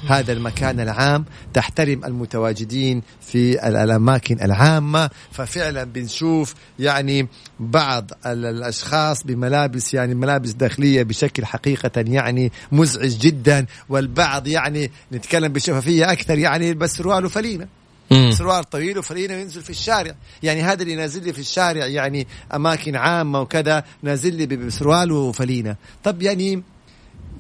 [0.08, 5.10] هذا المكان العام تحترم المتواجدين في الأماكن العامة.
[5.32, 7.28] ففعلا بنشوف يعني
[7.60, 16.12] بعض الأشخاص بملابس يعني ملابس داخلية بشكل حقيقة يعني مزعج جدا والبعض يعني نتكلم بشفافية
[16.12, 17.66] أكثر يعني يلبس سروال وفلينة
[18.30, 20.14] سروال طويل وفرينة وينزل في الشارع.
[20.42, 25.76] يعني هذا اللي نازل لي في الشارع يعني أماكن عامة وكذا نازل لي بسروال وفلينة
[26.04, 26.62] طب يعني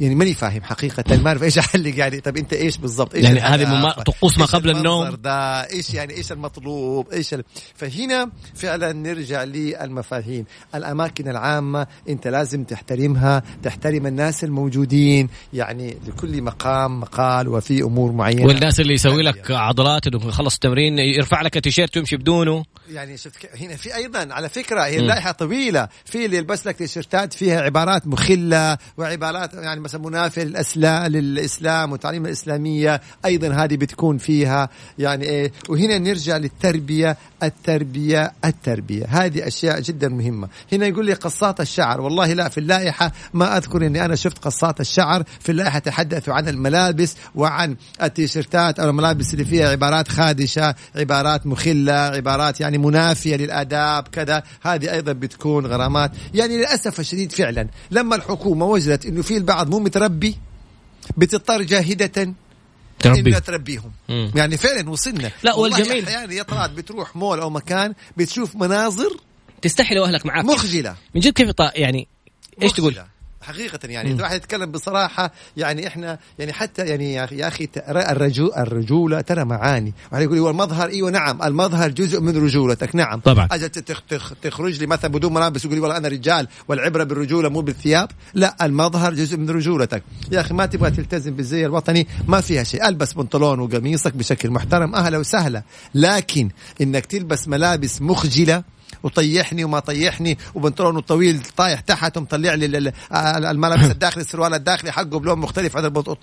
[0.00, 1.16] يعني ماني فاهم حقيقة.
[1.16, 2.20] ما أعرف إيش أعلق يعني.
[2.20, 6.16] طب أنت إيش بالضبط؟ إيش يعني هذه مما طقوس ما قبل النوم؟ ده؟ إيش يعني
[6.16, 7.44] إيش المطلوب؟ إيش ال...
[7.74, 10.44] فهنا فعلا نرجع للمفاهيم.
[10.74, 15.28] الأماكن العامة أنت لازم تحترمها تحترم الناس الموجودين.
[15.52, 18.46] يعني لكل مقام مقال وفي أمور معينة.
[18.46, 22.64] والناس اللي يسوي لك عضلات إنه خلص التمرين يرفع لك التيشيرت ويمشي بدونه.
[22.90, 23.50] يعني شفت ك...
[23.60, 25.88] هنا في أيضا على فكرة هي اللائحة طويلة.
[26.04, 32.26] في اللي يلبس لك تيشيرتات فيها عبارات مخلة وعبارات يعني مثلا منافيه للاسلام للإسلام والتعليم
[32.26, 33.00] الإسلامية.
[33.24, 34.68] أيضا هذه بتكون فيها
[34.98, 39.06] يعني إيه وهنا نرجع للتربية التربية التربية.
[39.08, 40.48] هذه أشياء جدا مهمة.
[40.72, 42.00] هنا يقول لي قصات الشعر.
[42.00, 45.24] والله لا في اللائحة ما أذكر إني أنا شفت قصات الشعر.
[45.40, 51.92] في اللائحة تحدثوا عن الملابس وعن التيشيرتات أو الملابس اللي فيها عبارات خادشة عبارات مخلة
[51.92, 54.42] عبارات يعني منافية للآداب كذا.
[54.62, 56.10] هذه أيضا بتكون غرامات.
[56.34, 60.36] يعني للأسف الشديد فعلا لما الحكومة وجدت إنه في البعض مو متربي
[61.16, 62.34] بتضطر جاهدة
[62.98, 63.20] تربي.
[63.20, 63.92] انها تربيهم.
[64.08, 64.30] مم.
[64.34, 65.30] يعني فعلا وصلنا.
[65.42, 69.16] لا، والجميل- يا طلعت بتروح مول أو مكان بتشوف مناظر
[69.62, 70.96] تستحي لو أهلك معاك مخجلة.
[71.14, 72.08] من جد كيف يعني
[72.62, 73.04] إيش تقول؟
[73.44, 79.44] حقيقة يعني الواحد يتكلم بصراحة يعني إحنا يعني حتى يعني يا أخي الرجو الرجولة ترى
[79.44, 83.20] معاني، واحد يقول هو المظهر إيوه نعم المظهر جزء من رجولتك نعم.
[83.20, 83.48] طبعاً.
[83.52, 87.48] أجل تخ تخ تخرج لي مثلا بدون ملابس يقول لي والله أنا رجال والعبرة بالرجولة
[87.48, 90.02] مو بالثياب، لا المظهر جزء من رجولتك،
[90.32, 94.94] يا أخي ما تبغى تلتزم بالزي الوطني ما فيها شيء، ألبس بنطلون وقميصك بشكل محترم
[94.94, 95.62] أهلا وسهلا،
[95.94, 98.62] لكن إنك تلبس ملابس مخجلة
[99.02, 102.92] وطيحني وما طيحني وبنطلون طويل طايح تحت ومطلع لي ال- ال-
[103.44, 106.16] الملابس الداخلي السروال الداخلي حقه بلون مختلف عن البنطلون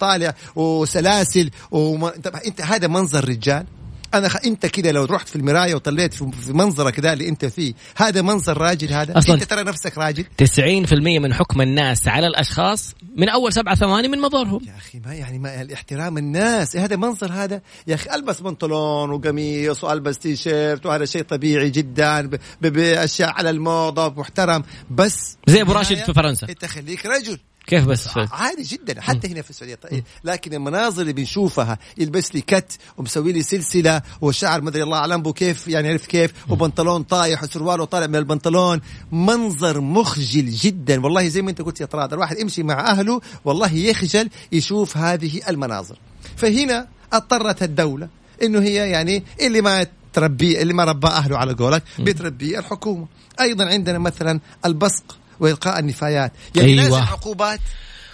[0.55, 2.11] وسلاسل وما...
[2.47, 3.65] انت هذا منظر رجال؟
[4.13, 4.35] أنا خ...
[4.45, 8.57] أنت كده لو رحت في المرايه وطلعت في منظرك ده اللي أنت فيه هذا منظر
[8.57, 13.53] راجل هذا؟ أصلاً- أنت ترى نفسك راجل؟ 90% من حكم الناس على الأشخاص من أول
[13.53, 17.95] سبعة ثواني من مظهرهم يا أخي ما يعني ما الاحترام الناس هذا منظر هذا؟ يا
[17.95, 23.49] أخي ألبس بنطلون وقميص وألبس تي شيرت وهذا شيء طبيعي جدا ب- ب- بأشياء على
[23.49, 26.49] الموضة محترم بس زي أبو راشد في فرنسا.
[26.49, 27.37] أنت خليك رجل.
[27.67, 29.75] كيف بس عادي جدا حتى هنا في السعودية.
[29.75, 35.21] طيب لكن المناظر اللي بنشوفها يلبس لي cut ومسوي لي سلسلة والشعر مدري الله أعلم
[35.21, 38.81] به كيف يعني عرف كيف وبنطلون طايح وسرواله طالع من البنطلون.
[39.11, 41.03] منظر مخجل جدا.
[41.03, 45.41] والله زي ما أنت قلت يا طراد الواحد يمشي مع أهله والله يخجل يشوف هذه
[45.49, 45.99] المناظر.
[46.37, 48.09] فهنا اضطرت الدولة
[48.43, 53.07] إنه هي يعني اللي ما تربيه اللي ما ربى أهله على قولك بتربيه الحكومة.
[53.41, 55.17] أيضا عندنا مثلا البصق.
[55.41, 56.31] وإلقاء النفايات.
[56.55, 56.83] يعني أيوة.
[56.83, 57.59] لازم عقوبات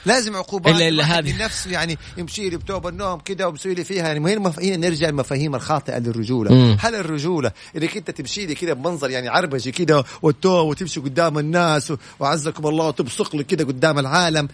[0.06, 0.74] لازم عقوبات.
[0.74, 1.34] إلا- إلا الواحد هذه.
[1.34, 4.08] من نفسه يعني يمشي لي بتوب النوم كده ومسوي لي فيها.
[4.08, 4.60] يعني هنا مف...
[4.60, 6.52] هنا نرجع المفاهيم الخاطئة للرجولة.
[6.54, 6.78] مم.
[6.80, 11.92] هل الرجولة إنك أنت تمشي لي كده بمنظر يعني عربجي كده والتوب وتمشي قدام الناس
[11.92, 11.98] و...
[12.20, 14.48] وعزكم الله وتبصق لي كده قدام العالم؟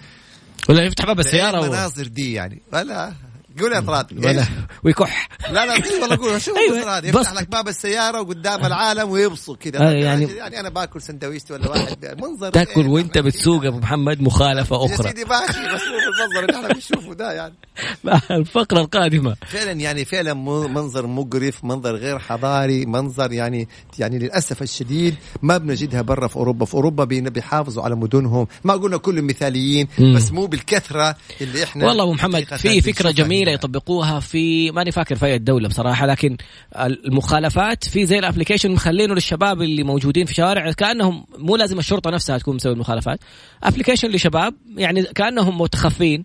[0.70, 1.66] ولا يفتح باب السيارة إيه و...
[1.66, 3.14] المناظر دي يعني؟ ولا.
[3.60, 4.26] قول يا طراد.
[4.26, 4.46] ولا
[4.84, 5.30] ويكح.
[5.52, 9.10] لا لا بس والله أقول شوف أيوة، المنظر بس- يفتح لك باب السيارة وقدام العالم
[9.10, 9.80] ويبصق كذا.
[9.80, 12.18] آه، يعني- يعني أنا باكل سندويشتي ولا واحد.
[12.22, 13.28] منظر تاكل إيه، وانت طبعاً.
[13.28, 15.08] بتسوق يا أبو محمد مخالفة يا أخرى.
[15.10, 17.54] سيدي ماشي بس مو بالمنظر اللي إحنا بنشوفه ده يعني.
[18.39, 19.36] الفقرة القادمة.
[19.48, 20.34] فعلا يعني فعلا
[20.68, 23.68] منظر مقرف منظر غير حضاري منظر يعني
[24.00, 26.66] يعني للأسف الشديد ما بنجدها برا في أوروبا.
[26.66, 28.48] في أوروبا بيحافظوا على مدنهم.
[28.63, 29.88] ما قلنا كلهم مثاليين.
[30.16, 33.12] بس مو بالكثرة اللي إحنا والله أبو محمد في فكرة بنشوفها
[33.43, 33.53] جميلة.
[33.53, 36.38] يطبقوها في ماني فاكر في أي دولة بصراحة لكن
[36.75, 42.12] المخالفات في زي ال application مخلينه للشباب اللي موجودين في شوارع كأنهم مو لازم الشرطة
[42.12, 43.19] نفسها تكون مسوي المخالفات.
[43.63, 46.23] application لشباب يعني كأنهم متخفين.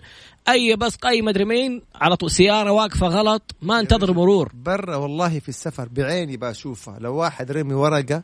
[0.48, 4.52] أي بس اي مدري مين على طول سيارة واقفة غلط ما انتظر مرور.
[4.54, 6.98] برا والله في السفر بعيني بشوفها.
[6.98, 8.22] لو واحد رمي ورقة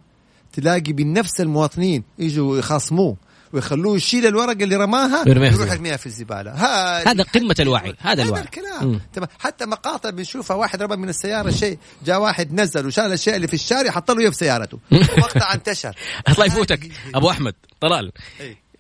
[0.53, 3.17] تلاقي بنفس المواطنين يجوا يخاصموه.
[3.55, 5.73] ويخلوه يشيل الورقه اللي رماها يروح.
[5.73, 6.51] يرميها في الزبالة.
[7.11, 8.43] هذا قمة الوعي هذا الوعي.
[8.43, 8.87] الكلام.
[8.87, 9.01] مم.
[9.13, 9.29] تمام.
[9.39, 13.55] حتى مقاطع بنشوفها واحد رمى من السيارة شيء جاء واحد نزل وشال الشيء اللي في
[13.55, 14.79] الشارع حط له في سيارته.
[14.91, 15.97] مقطع انتشر.
[16.29, 16.91] الله يفوتك.
[17.15, 18.13] أبو أحمد طلال.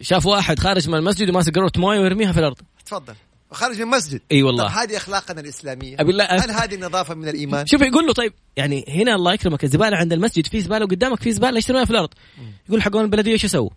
[0.00, 2.56] شاف واحد خارج من المسجد وماسك قروه موية ويرميها في الأرض.
[2.86, 3.14] تفضل.
[3.52, 4.20] خارج من المسجد.
[4.32, 4.64] إي والله.
[4.64, 5.96] طب هذه أخلاقنا الإسلامية.
[6.00, 9.64] أبي الله- هل هذه النظافه من الإيمان؟ شوف يقول له طيب يعني هنا الله يكرمك
[9.64, 12.08] الزبالة عند المسجد في زبالة وقدامك في زبالة ليش ترميها في الأرض؟
[12.68, 13.70] يقول حقون البلدية إيش يسووا؟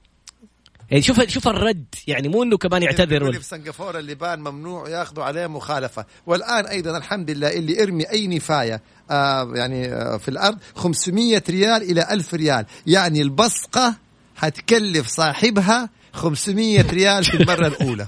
[0.92, 4.40] يعني شوف شوف الرد يعني مو إنه كمان يعتذر يقول ولا لي في سنغافورة اللبان
[4.40, 6.06] ممنوع ياخذوا عليه مخالفة.
[6.26, 11.82] والآن أيضا الحمد لله اللي ارمي أي نفاية آه يعني آه في الأرض 500 ريال
[11.84, 12.66] إلى 1000 ريال.
[12.88, 13.96] يعني البصقة
[14.36, 18.08] حتكلف صاحبها 500 ريال في المرة الأولى.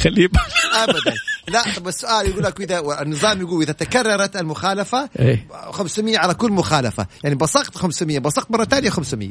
[0.00, 0.28] خليه
[0.74, 1.14] ابدا.
[1.48, 5.46] لا السؤال يقول لك إذا النظام يقول إذا تكررت المخالفة إيه.
[5.70, 7.06] 500 على كل مخالفة.
[7.24, 9.30] يعني بصقت 500 بصقت مرة ثانية 500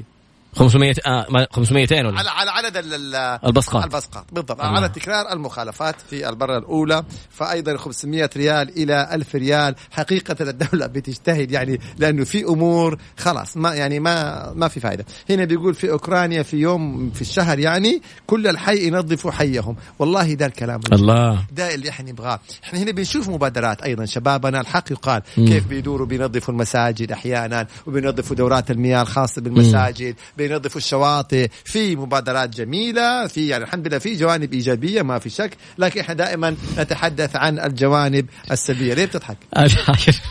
[0.56, 3.84] 500 آه ما- 500 ولا؟ على على عدد ال- ال- البسقات.
[3.84, 4.62] البسقات بالضبط.
[4.62, 4.76] الله.
[4.78, 9.76] على تكرار المخالفات في المره الأولى فايضا 500 ريال إلى 1000 ريال.
[9.92, 15.46] حقيقة الدولة بتجتهد يعني لأنه في أمور خلاص ما يعني ما ما في فائده هنا
[15.46, 19.76] بيقول في أوكرانيا في يوم في الشهر يعني كل الحي ينظفوا حيهم.
[20.00, 20.80] والله ده الكلام.
[20.94, 21.46] الله.
[21.52, 22.40] ده اللي إحنا نبغاه.
[22.64, 24.06] إحنا هنا بنشوف مبادرات أيضا.
[24.06, 25.22] شبابنا الحق يقال.
[25.36, 30.16] كيف بيدوروا بينظفوا المساجد أحيانا وبينظفوا دورات المياه الخاصة بالمساجد.
[30.38, 35.58] بينظفوا الشواطئ في مبادرات جميلة في يعني الحمد لله في جوانب إيجابية ما في شك
[35.78, 39.38] لكن إحنا دائما نتحدث عن الجوانب السلبية ليه بتضحك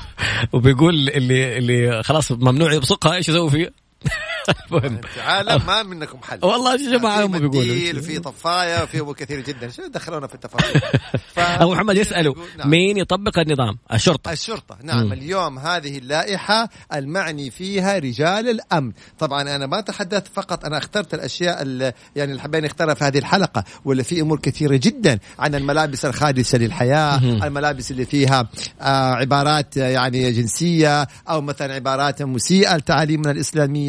[0.53, 3.86] وبيقول اللي اللي خلاص ممنوع يبصقها إيش يسوي فيه؟
[4.73, 5.01] المهم.
[5.19, 6.39] عالم ما منكم حل.
[6.43, 9.71] والله يا جماعة هم بيقولوا في طفاية في امور كثيره جدا.
[9.71, 10.81] شو دخلونا في التفاصيل؟
[11.35, 12.71] ف- أبو محمد يساله نعم.
[12.71, 14.33] مين يطبق النظام؟ الشرطة.
[14.33, 14.79] الشرطة.
[14.83, 15.13] نعم.
[15.13, 18.93] اليوم هذه اللائحة المعني فيها رجال الأمن.
[19.19, 23.19] طبعا أنا ما تحدثت فقط أنا اخترت الأشياء اللي يعني اللي حبينا نختارها في هذه
[23.19, 27.43] الحلقة ولا في أمور كثيرة جدا عن الملابس الخادسة للحياة مم.
[27.43, 28.49] الملابس اللي فيها
[28.81, 33.31] آه عبارات آه، يعني جنسية أو مثلا عبارات مسيئة لتعاليمنا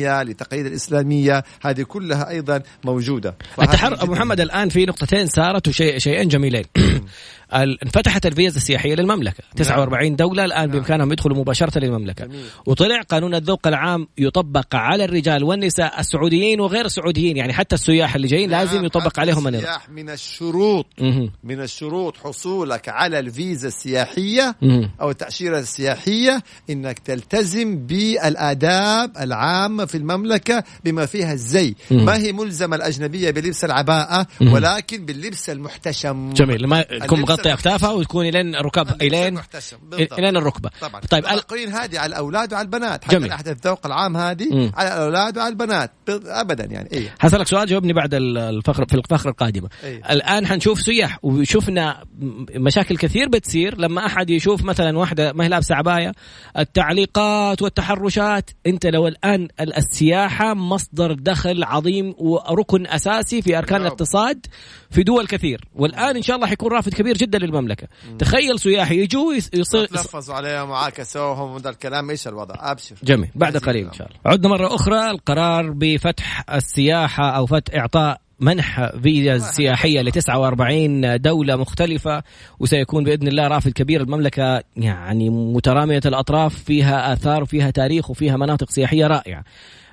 [0.08, 3.36] الإسلامية لتقاليد الإسلامية هذه كلها أيضا موجودة.
[3.62, 6.65] التحر جداً محمد الآن في نقطتين صارت وشيء شيئين جميلين.
[7.53, 12.45] انفتحت الفيزا السياحية للمملكة 49 دولة الآن بإمكانهم يدخلوا مباشرة للمملكة جميل.
[12.65, 18.27] وطلع قانون الذوق العام يطبق على الرجال والنساء السعوديين وغير السعوديين يعني حتى السياح اللي
[18.27, 20.86] جايين لازم نعم، يطبق حتى عليهم النظام السياح من الشروط.
[21.43, 24.89] من الشروط حصولك على الفيزا السياحية مهم.
[25.01, 32.05] أو التأشيرة السياحية إنك تلتزم بالآداب العامة في المملكة بما فيها الزي مم.
[32.05, 34.53] ما هي ملزمة الأجنبية بلبس العباءة مم.
[34.53, 37.91] ولكن باللبس المحتشم جميل تكون مغطي اكتافها.
[37.91, 39.39] وتكون إلين اللبس إلين.
[39.93, 43.32] إلين الركبة طبعا طيب ال- القوانين هذه على الأولاد وعلى البنات حتى جميل.
[43.32, 44.71] احدث الذوق العام هذه.
[44.76, 45.91] على الأولاد وعلى البنات
[46.26, 50.02] ابدا يعني إيه حسألك سؤال جاوبني بعد ال- الفقرة في الفقرة القادمة أي.
[50.10, 52.04] الآن حنشوف سياح وشفنا
[52.56, 56.12] مشاكل كثير بتصير لما أحد يشوف مثلا واحدة ما هي لابسة عباية
[56.71, 63.82] التعليقات والتحرشات أنت لو الآن ال- السياحة مصدر دخل عظيم وركن أساسي في أركان نعم.
[63.88, 64.45] الاقتصاد
[64.89, 65.65] في دول كثير.
[65.76, 67.88] والآن إن شاء الله حيكون رافد كبير جدا للمملكة.
[68.19, 72.10] تخيل سياح يجوا يص- يصير تلفظوا عليهم وعاكسوهم وذا الكلام.
[72.10, 72.95] إيش الوضع؟ أبشر.
[73.04, 73.30] جميل.
[73.36, 73.93] بعد قليل إن.
[73.93, 74.19] شاء الله.
[74.26, 75.12] عدنا مرة أخرى.
[75.12, 82.23] القرار بفتح السياحة أو فتح إعطاء منح فيزا سياحية ل 49 دولة مختلفة.
[82.60, 84.02] وسيكون بإذن الله رافد كبير.
[84.02, 89.43] المملكة يعني مترامية الأطراف فيها آثار وفيها تاريخ وفيها مناطق سياحية رائعة.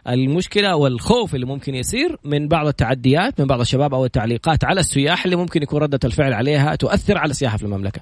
[0.08, 5.24] المشكلة والخوف اللي ممكن يصير من بعض التعديات من بعض الشباب أو التعليقات على السياح
[5.24, 8.00] اللي ممكن يكون ردة الفعل عليها تؤثر على السياحة في المملكة.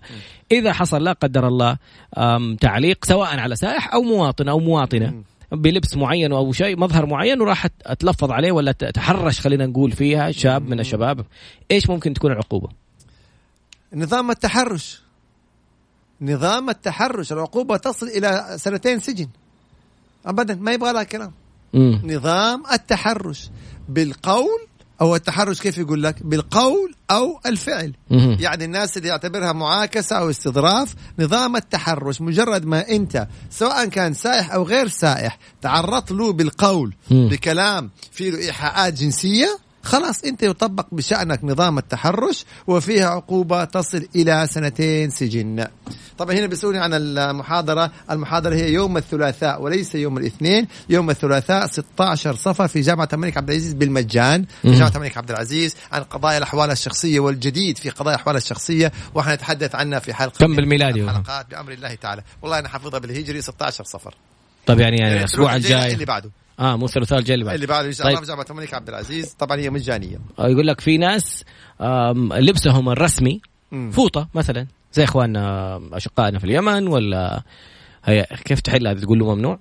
[0.52, 1.78] إذا حصل لا قدر الله
[2.60, 7.66] تعليق سواء على سائح أو مواطن أو مواطنة بلبس معين أو شيء مظهر معين وراح
[7.86, 11.24] أتلفظ عليه ولا تحرش خلينا نقول فيها شاب من الشباب.
[11.70, 12.68] إيش ممكن تكون العقوبة؟
[13.94, 15.02] نظام التحرش.
[16.20, 19.28] نظام التحرش العقوبة تصل إلى سنتين سجن.
[20.26, 21.32] أبدا ما يبغى لها كلام.
[21.74, 22.00] مم.
[22.04, 23.50] نظام التحرش
[23.88, 24.66] بالقول
[25.00, 28.36] أو التحرش كيف يقول لك بالقول أو الفعل مم.
[28.40, 34.52] يعني الناس اللي يعتبرها معاكسة أو استظراف نظام التحرش مجرد ما أنت سواء كان سائح
[34.52, 37.28] أو غير سائح تعرضت له بالقول مم.
[37.28, 44.46] بكلام فيه له إيحاءات جنسية خلاص انت يطبق بشأنك نظام التحرش وفيها عقوبة تصل إلى
[44.50, 45.66] سنتين سجن.
[46.18, 52.34] طبعا هنا بيسألوني عن المحاضرة، المحاضرة هي يوم الثلاثاء وليس يوم الاثنين، يوم الثلاثاء 16
[52.34, 54.72] صفر في جامعة الملك عبد العزيز بالمجان، في.
[54.72, 59.98] جامعة الملك عبد العزيز عن قضايا الأحوال الشخصية والجديد في قضايا الأحوال الشخصية وحنتحدث عنها
[59.98, 64.14] في حلقة كم بالميلادي؟ من الحلقات بأمر الله تعالى، والله أنا حافظها بالهجري 16 صفر.
[64.66, 66.30] طيب يعني, يعني الأسبوع الجاي الجاي اللي بعده
[66.62, 68.24] آه مو الثلاثاء الجاي اللي بعد اللي بعده إن شاء الله طيب.
[68.24, 70.18] في جامعه الملك عبد العزيز طبعا هي مجانية.
[70.38, 71.44] آه، يقول لك في ناس
[72.34, 73.40] لبسهم الرسمي
[73.72, 73.90] مم.
[73.90, 77.42] فوطة مثلا زي إخواننا أشقائنا في اليمن ولا
[78.04, 79.58] هي كيف تحل هذه تقول له ممنوع؟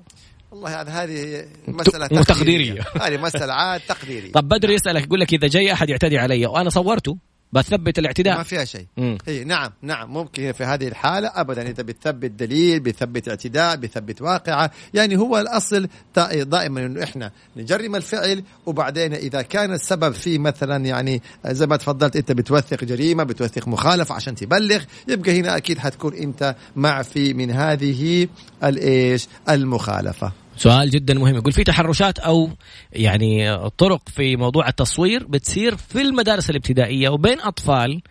[0.52, 2.82] والله هذا هذه مسألة تقديرية.
[3.02, 6.70] هذه مسألة عاد تقديري طب بدر يسألك يقول لك إذا جاي أحد يعتدي علي وأنا
[6.70, 7.18] صورته
[7.54, 8.44] بثبت ما الاعتداء.
[8.44, 8.86] فيها شيء.
[9.28, 14.72] إي نعم نعم ممكن في هذه الحالة ابدا إذا بتثبت دليل بتثبت اعتداء بتثبت واقعة
[14.94, 15.88] يعني هو الأصل
[16.34, 22.16] دائما إنه إحنا نجرم الفعل وبعدين إذا كان السبب فيه مثلا يعني زي ما تفضلت
[22.16, 28.28] أنت بتوثق جريمة بتوثق مخالفة عشان تبلغ يبقى هنا أكيد حتكون أنت معفي من هذه
[28.64, 30.41] الايش المخالفة.
[30.58, 31.36] سؤال جدا مهم.
[31.36, 32.50] يقول في تحرشات أو
[32.94, 38.02] يعني طرق في موضوع التصوير بتصير في المدارس الابتدائية وبين أطفال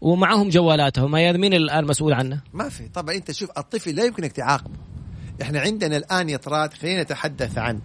[0.00, 1.14] ومعهم جوالاتهم.
[1.14, 2.88] هي مين الآن مسؤول عنه؟ ما في.
[2.88, 4.74] طبعا أنت شوف الطفل لا يمكنك تعاقبه
[5.42, 7.80] إحنا عندنا الآن يا طراد خلينا نتحدث عن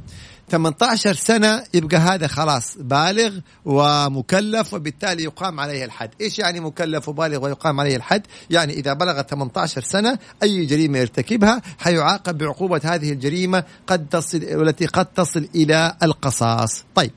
[0.49, 6.09] 18 سنة يبقى هذا خلاص بالغ ومكلف وبالتالي يقام عليه الحد.
[6.21, 11.61] إيش يعني مكلف وبالغ ويقام عليه الحد؟ يعني إذا بلغ 18 سنة أي جريمة يرتكبها
[11.79, 16.83] حيعاقب بعقوبة هذه الجريمة قد تصل والتي قد تصل إلى القصاص.
[16.95, 17.11] طيب.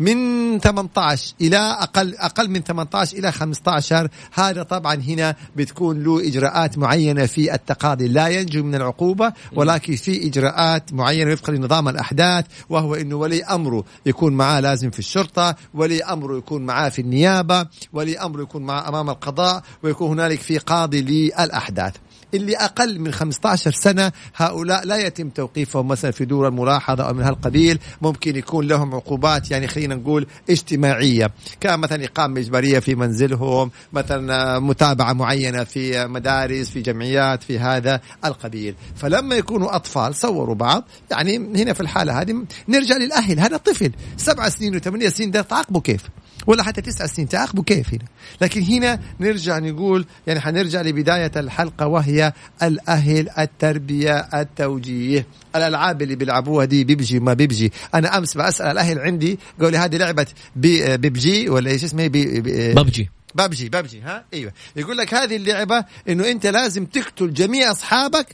[0.00, 6.78] من 18 إلى أقل أقل من 18 إلى 15 هذا طبعا هنا بتكون له إجراءات
[6.78, 8.08] معينة في التقاضي.
[8.08, 13.84] لا ينجو من العقوبة ولكن في إجراءات معينة وفقا لنظام الأحداث وهو إنه ولي أمره
[14.06, 18.88] يكون معاه لازم في الشرطة ولي أمره يكون معاه في النيابة ولي أمره يكون معاه
[18.88, 21.94] أمام القضاء ويكون هنالك في قاضي للأحداث.
[22.34, 27.22] اللي أقل من 15 سنة هؤلاء لا يتم توقيفهم مثلا في دور الملاحظة أو من
[27.22, 31.30] هالقبيل ممكن يكون لهم عقوبات يعني خلينا نقول اجتماعية.
[31.60, 38.00] كان مثلا إقامة إجبارية في منزلهم مثلا متابعة معينة في مدارس في جمعيات في هذا
[38.24, 38.74] القبيل.
[38.96, 40.84] فلما يكونوا أطفال صوروا بعض.
[41.10, 43.40] يعني هنا في الحالة هذه نرجع للأهل.
[43.40, 46.02] هذا طفل سبع سنين وثمانية سنين ده تعاقبه كيف؟
[46.46, 48.04] ولا حتى تسع سنين تعاقبه كيف هنا؟
[48.40, 52.32] لكن هنا نرجع نقول يعني حنرجع لبداية الحلقة وهي
[52.62, 55.26] الأهل التربية التوجيه.
[55.56, 57.72] الألعاب اللي بيلعبوها دي بيبجي ما بيبجي.
[57.94, 60.26] أنا أمس بسأل الأهل عندي قالوا لي هذه لعبة
[60.56, 63.10] بي بيبجي ولا إيش اسمها؟ بي بي ببجي.
[63.34, 64.52] ببجي ببجي ها؟ أيوه.
[64.76, 68.26] يقول لك هذه اللعبة إنه أنت لازم تقتل جميع أصحابك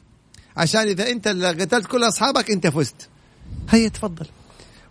[0.57, 3.09] عشان إذا أنت اللي قتلت كل أصحابك أنت فزت.
[3.71, 4.27] هيا تفضل.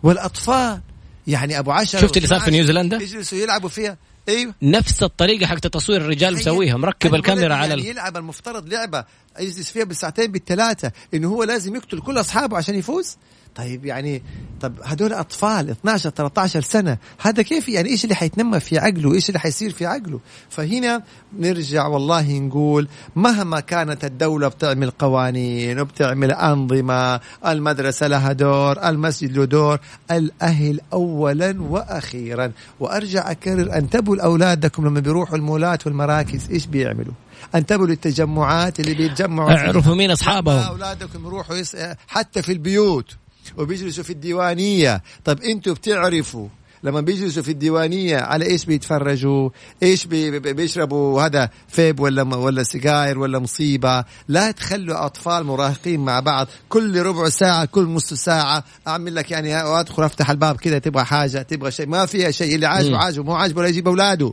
[0.02, 0.80] والأطفال
[1.26, 3.96] يعني أبو عشر شفت اللي صار في نيوزيلندا؟ يجلسوا يلعبوا فيها
[4.28, 6.34] أيوه نفس الطريقة حق تصوير الرجال.
[6.34, 7.88] مسويها مركب الكاميرا على يعني.
[7.88, 9.04] يلعب المفترض لعبة
[9.40, 13.16] يجلس فيها بالساعتين بالثلاثه إنه هو لازم يقتل كل أصحابه عشان يفوز
[13.54, 14.22] طيب يعني
[14.60, 19.28] طب هدول أطفال 12 13 سنة هذا كيف يعني إيش اللي حيتنمى في عقله؟ إيش
[19.28, 21.02] اللي حيصير في عقله؟ فهنا
[21.38, 29.44] نرجع والله نقول مهما كانت الدولة بتعمل قوانين وبتعمل أنظمة المدرسة لها دور المسجد له
[29.44, 29.78] دور
[30.10, 32.52] الأهل اولا وأخيرا.
[32.80, 37.14] وأرجع أكرر انتبهوا لأولادكم لما بيروحوا المولات والمراكز إيش بيعملوا؟
[37.54, 39.50] انتبهوا للتجمعات اللي بيتجمعوا.
[39.50, 40.58] اعرفوا مين أصحابهم.
[40.58, 41.76] أولادكم يروحوا يس...
[42.08, 43.16] حتى في البيوت.
[43.56, 45.02] وبيجلسوا في الديوانية.
[45.24, 46.48] طب أنتوا بتعرفوا
[46.84, 49.50] لما بيجلسوا في الديوانية على إيش بيتفرجوا؟
[49.82, 50.38] إيش بي...
[50.38, 56.46] بي- بيشربوا هذا فيب ولا ولا سجاير ولا مصيبة؟ لا تخلوا أطفال مراهقين مع بعض
[56.68, 58.64] كل ربع ساعة كل نص ساعة.
[58.88, 61.86] أعمل لك يعني أدخل أفتح الباب كذا تبغى حاجة تبغى شيء.
[61.86, 62.54] ما فيها شيء.
[62.54, 62.96] اللي عاجبه.
[62.98, 64.32] عاجبه مو عاجبه لا يجيب أولاده.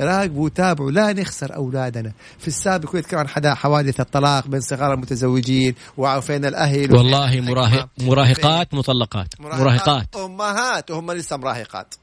[0.00, 0.90] راقبوا وتابعوا.
[0.90, 2.12] لا نخسر أولادنا.
[2.38, 6.94] في السابق كنت حدا حوادث الطلاق بين صغار المتزوجين وفين الأهل.
[6.94, 7.88] والله مراهق.
[7.98, 9.40] مراهقات مطلقات.
[9.40, 10.16] مراهقات.
[10.16, 10.90] أمهات.
[10.90, 11.94] وهم لسه مراهقات.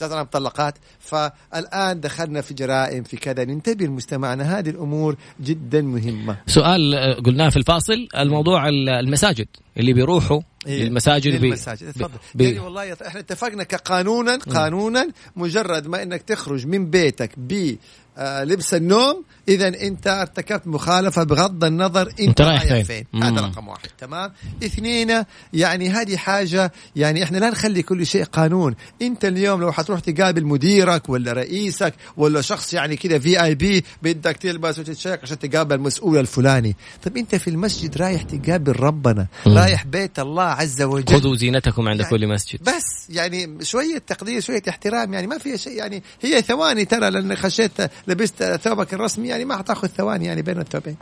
[0.00, 0.74] جاتنا مطلقات.
[1.00, 3.44] فالآن دخلنا في جرائم في كذا.
[3.44, 6.36] ننتبه لمجتمعنا هذه الأمور جدا مهمة.
[6.46, 11.92] سؤال آه، قلناه في الفاصل الموضوع ال- المساجد اللي بيروحوا إيه، للمساجد بي- للمساجد.
[11.92, 12.10] تفضل.
[12.34, 17.76] بي- يعني والله يط- إحنا اتفقنا كقانونا قانونا مجرد ما إنك تخرج من بيتك ب
[18.18, 23.40] آه، لبس النوم اذا أنت ارتكبت مخالفة بغض النظر إنت, رايح فين؟ هذا.
[23.40, 23.88] رقم واحد.
[23.98, 24.32] تمام؟
[24.64, 28.74] اثنين يعني هذه حاجة يعني إحنا لا نخلي كل شيء قانون.
[29.02, 33.84] أنت اليوم لو حتروح تقابل مديرك ولا رئيسك ولا شخص يعني كذا في اي بي
[34.02, 36.76] بدك تلبس وتتشيك عشان تقابل المسؤول الفلاني.
[37.02, 39.58] طب أنت في المسجد رايح تقابل ربنا مم.
[39.58, 41.16] رايح بيت الله عز وجل.
[41.16, 42.60] خذوا زينتكم عند يعني كل مسجد.
[42.62, 47.36] بس يعني شوية تقدير شوية احترام يعني ما فيها شيء يعني هي ثواني ترى لأن
[47.36, 47.72] خشيت
[48.08, 50.96] لبست ثوبك الرسمي يعني ما حتاخذ ثواني يعني بين الثوبين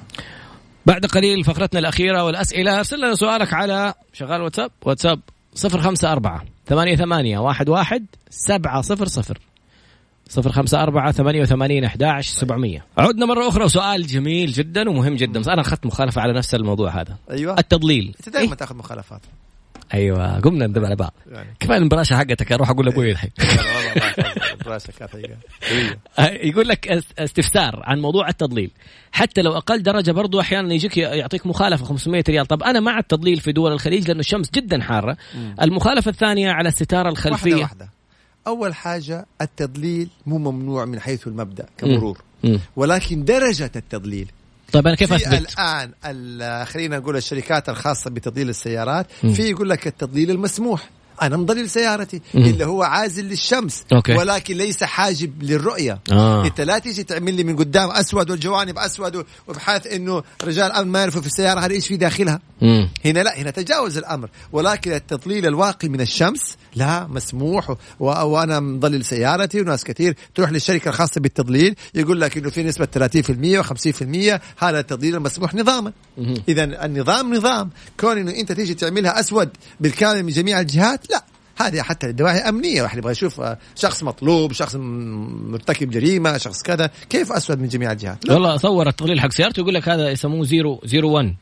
[0.86, 5.20] بعد قليل فقرتنا الأخيرة والأسئلة أرسل لنا سؤالك على شغال واتساب؟ واتساب
[5.54, 9.38] صفر خمسة أربعة ثمانية ثمانية واحد واحد سبعة صفر صفر.
[10.28, 12.86] صفر خمسة أربعة ثمانية وثمانين أحداش سبعمية.
[12.98, 15.40] عدنا مرة أخرى وسؤال جميل جدا ومهم جدا.
[15.40, 17.16] بس أنا أخذت مخالفة على نفس الموضوع هذا.
[17.30, 17.58] أيوة.
[17.58, 18.14] التضليل.
[18.18, 19.20] أنت دائما إيه؟ تأخذ مخالفات.
[19.94, 21.14] أيوة قمنا ندب على بعض.
[21.32, 21.48] يعني.
[21.60, 23.30] كفاية المبراشة حقتك أروح أقول لأبوي الحين.
[26.48, 28.70] يقول لك أس- استفسار عن موضوع التضليل.
[29.12, 32.46] حتى لو أقل درجة برضو أحيانا يجيك يعطيك مخالفة 500 ريال.
[32.46, 35.16] طب أنا مع التضليل في دول الخليج لأنه الشمس جدا حارة.
[35.62, 37.54] المخالفة الثانية على الستارة الخلفية.
[37.54, 37.62] واحدة.
[37.62, 37.88] واحدة
[38.46, 42.22] أول حاجة التضليل مو ممنوع من حيث المبدأ كمرور.
[42.44, 42.58] مم.
[42.76, 44.30] ولكن درجة التضليل.
[44.72, 49.06] طيب أنا كيف في أثبت الآن ال- خلينا نقول الشركات الخاصة بتضليل السيارات.
[49.20, 50.90] في يقول لك التضليل المسموح
[51.22, 52.44] أنا مضلل سيارتي مم.
[52.44, 54.12] اللي هو عازل للشمس okay.
[54.12, 56.46] ولكن ليس حاجب للرؤية آه.
[56.46, 60.98] إنت لا تيجي تعمل لي من قدام أسود والجوانب أسود وبحيث إنه رجال امن ما
[60.98, 62.88] يعرفوا في السيارة هذه إيش في داخلها مم.
[63.04, 67.76] هنا لا هنا تجاوز الأمر ولكن التضليل الواقي من الشمس لا مسموح و...
[68.00, 72.88] وأنا مضلل سيارتي وناس كثير تروح للشركة الخاصة بالتضليل يقول لك إنه في نسبة
[73.62, 75.92] 30% و50% هذا التضليل المسموح نظاما.
[76.48, 79.48] اذا النظام نظام كون إنه أنت تيجي تعملها أسود
[79.80, 81.11] بالكامل من جميع الجهات
[81.56, 82.82] هذه حتى لدواعي أمنية.
[82.82, 87.92] واحد يبغى يشوف آه، شخص مطلوب شخص مرتكب جريمة شخص كذا كيف أسود من جميع
[87.92, 88.30] الجهات.
[88.30, 91.34] والله صور التضليل حق سيارته يقول لك هذا يسموه zero zero 1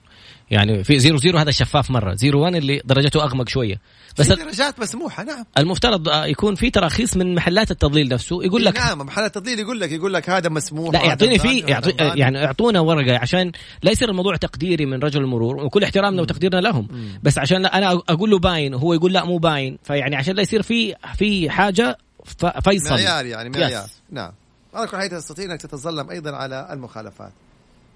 [0.51, 2.14] يعني في zero zero هذا شفاف مرة.
[2.14, 3.80] zero 1 اللي درجته أغمق شوية.
[4.18, 8.44] بس في درجات مسموحه نعم المفترض آه، يكون في تراخيص من محلات التضليل نفسه.
[8.44, 11.94] يقول لك نعم محل التضليل يقول لك يقول لك هذا مسموح لا يعطيني في يعطي.
[11.98, 16.88] يعني يعطونا ورقة عشان لا يصير الموضوع تقديري من رجل المرور وكل احترامنا وتقديرنا لهم.
[17.22, 19.78] بس عشان أنا أقول له باين وهو يقول لا مو باين.
[19.82, 21.98] فيعني عشان لا يصير في في حاجة
[22.64, 22.90] فيصل.
[22.90, 23.88] معيار يعني معيار.
[24.11, 24.32] نعم.
[24.74, 27.32] على كل حال تستطيع إنك تتظلم أيضا على المخالفات.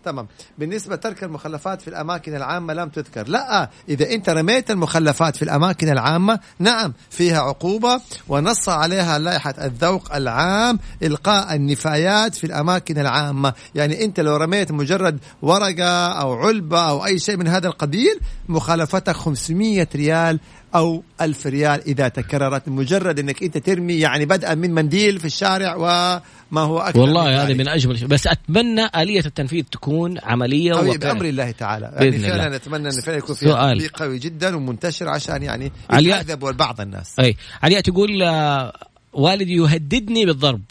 [0.04, 0.26] تمام.
[0.58, 3.28] بالنسبة ترك المخلفات في الأماكن العامة لم تذكر.
[3.28, 10.14] لا إذا أنت رميت المخلفات في الأماكن العامة نعم فيها عقوبة ونص عليها لائحة الذوق
[10.14, 13.52] العام إلقاء النفايات في الأماكن العامة.
[13.74, 19.16] يعني أنت لو رميت مجرد ورقة أو علبة أو أي شيء من هذا القبيل مخالفتك
[19.16, 20.40] 500 ريال
[20.74, 22.68] أو ألف ريال إذا تكررت.
[22.68, 25.74] مجرد أنك أنت ترمي يعني بدءا من منديل في الشارع
[26.54, 27.56] وما هو أكثر والله ذلك.
[27.56, 31.12] من أجمل شيء بس أتمنى آلية التنفيذ تكون عملية قوي وواقعية.
[31.12, 32.56] بأمر الله تعالى يعني بإذن فعلا الله.
[32.56, 33.76] نتمنى أن فعلا يكون في سؤال.
[33.78, 35.72] تطبيق قوي جدا ومنتشر عشان يعني.
[35.92, 38.72] يتعذب بعض الناس أي علياء تقول آه،
[39.12, 40.62] والدي يهددني بالضرب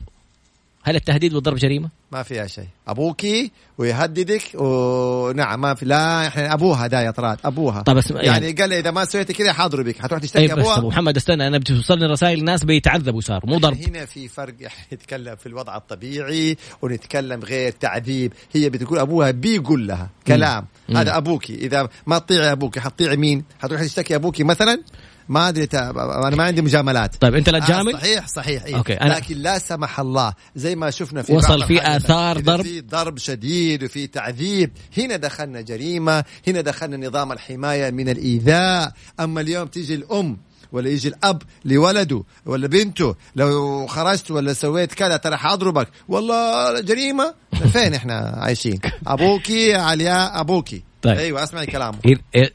[0.83, 2.67] هل التهديد والضرب جريمة؟ ما فيها شيء.
[2.87, 7.81] أبوكي ويهددك ونعم ما في لا إحنا أبوها دا يا طراد أبوها.
[7.81, 10.79] طيب بس يعني, يعني- قال لي إذا ما سويت كذا حاضربك حتروح تشتكي ابو أبوها؟
[10.79, 13.77] محمد استنى أنا بتوصلني رسائل ناس بيتعذبوا صار مو ضرب.
[13.77, 18.33] هنا في فرق إحنا نتكلم في الوضع الطبيعي ونتكلم غير تعذيب.
[18.53, 20.65] هي بتقول أبوها بيقول لها كلام.
[20.89, 20.97] مم.
[20.97, 21.55] هذا أبوكي.
[21.55, 24.81] إذا ما تطيعي أبوكي حتطيعي مين؟ حتروح تشتكي أبوكي مثلا؟
[25.29, 27.15] ما أدري أنا ما عندي مجاملات.
[27.21, 28.77] طيب أنت لا آه تجامل؟ صحيح صحيح إيه.
[28.77, 32.61] okay، أنا- لكن لا سمح الله زي ما شفنا في وصل في إذا ضرب.
[32.61, 38.91] في ضرب؟ شديد وفي تعذيب هنا دخلنا جريمة هنا دخلنا نظام الحماية من الإيذاء.
[39.19, 40.37] أما اليوم تيجي الأم
[40.71, 45.87] ولا يجي الأب لولده ولا بنته لو خرجت ولا سويت كذا ترى حاضربك.
[46.07, 47.33] والله جريمة.
[47.73, 50.83] فين إحنا عايشين؟ أبوكي يا علياء أبوكي.
[51.03, 51.17] طيب.
[51.17, 51.97] أيوه اسمعي كلامه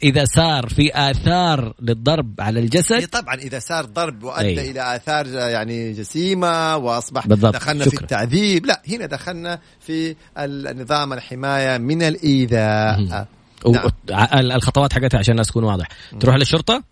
[0.02, 4.70] إذا صار في آثار للضرب على إيه الجسد طبعا إذا صار ضرب وأدى أي.
[4.70, 7.54] إلى آثار يعني جسيمة واصبح بالضبط.
[7.54, 8.02] دخلنا في شكرا.
[8.02, 13.26] التعذيب لا هنا دخلنا في النظام الحماية من الإيذاء
[13.64, 13.90] و- نعم.
[14.52, 15.86] الخطوات حقتها عشان الناس تكون واضح
[16.20, 16.82] تروح للشرطة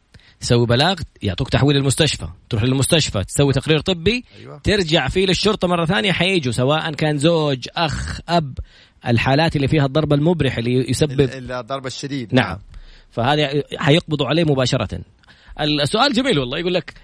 [0.40, 4.58] تسوي بلاغ يعطوك تحويل للمستشفى تروح للمستشفى تسوي تقرير طبي أيوة.
[4.64, 8.58] ترجع فيه للشرطة مرة ثانية حيجوا سواء كان زوج أخ أب
[9.08, 12.34] الحالات اللي فيها الضرب المبرح اللي يسبب ال- الضرب الشديد.
[12.34, 12.58] نعم.
[13.10, 15.00] فهذه حيقبضوا عليه مباشرة.
[15.60, 16.58] السؤال جميل والله.
[16.58, 16.94] يقول لك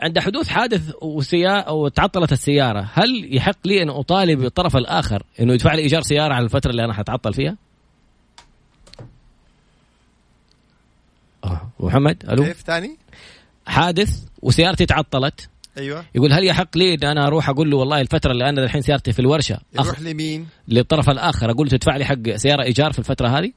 [0.00, 5.74] عند حدوث حادث وسيارة وتعطلت السيارة هل يحق لي أن أطالب الطرف الآخر أنه يدفع
[5.74, 7.56] لي إيجار سيارة على الفترة اللي أنا حتعطل فيها؟
[11.44, 11.70] آه.
[11.80, 12.96] محمد ألو؟ كيف ثاني
[13.66, 15.48] حادث وسيارتي تعطلت.
[15.80, 16.04] أيوه.
[16.14, 19.12] يقول هل يحق لي إن أنا أروح أقول له والله الفترة اللي أنا الحين سيارتي
[19.12, 19.86] في الورشة أخ...
[19.86, 21.50] يروح لمين؟ للطرف الآخر.
[21.50, 23.52] أقول له تدفع لي حق سيارة إيجار في الفترة هذه؟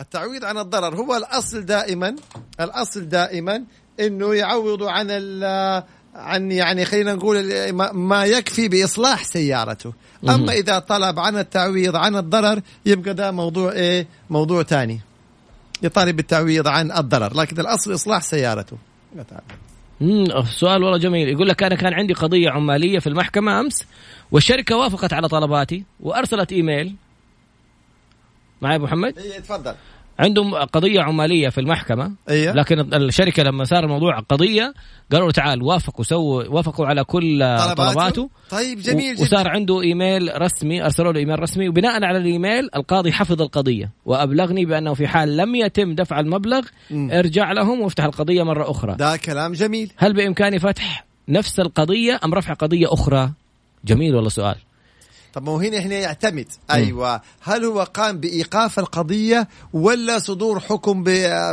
[0.00, 2.16] التعويض عن الضرر هو الأصل دائما
[2.60, 3.64] الأصل دائما
[4.00, 5.82] إنه يعوضوا عن ال-
[6.14, 9.92] عن يعني خلينا نقول ما يكفي بإصلاح سيارته.
[10.28, 15.00] أما إذا طلب عن التعويض عن الضرر يبقى ده موضوع إيه؟ موضوع ثاني
[15.82, 18.76] يطالب بالتعويض عن الضرر لكن الأصل إصلاح سيارته.
[20.44, 21.28] سؤال والله جميل.
[21.28, 23.84] يقول لك أنا كان عندي قضية عمالية في المحكمة أمس
[24.32, 26.94] والشركة وافقت على طلباتي وأرسلت إيميل.
[28.62, 29.74] معي أبو محمد؟ إيه تفضل.
[30.18, 32.12] عندهم قضية عمالية في المحكمة.
[32.28, 34.74] إيه لكن الشركة لما صار الموضوع قضية
[35.12, 38.30] قالوا تعال وافقوا سووا وافقوا على كل طلباته.
[38.50, 39.22] طيب جميل جدا.
[39.22, 43.90] وصار عنده إيميل رسمي أرسلوا له إيميل رسمي وبناء على الإيميل القاضي حفظ القضية.
[44.04, 47.10] وأبلغني بأنه في حال لم يتم دفع المبلغ مم.
[47.10, 48.94] ارجع لهم وافتح القضية مرة أخرى.
[48.94, 49.92] ده كلام جميل.
[49.96, 53.30] هل بإمكاني فتح نفس القضية أم رفع قضية أخرى؟
[53.84, 54.56] جميل والله سؤال؟
[55.34, 56.46] طب ما هو هنا هنا يعتمد.
[56.70, 57.20] أيوه.
[57.42, 61.04] هل هو قام بإيقاف القضية ولا صدور حكم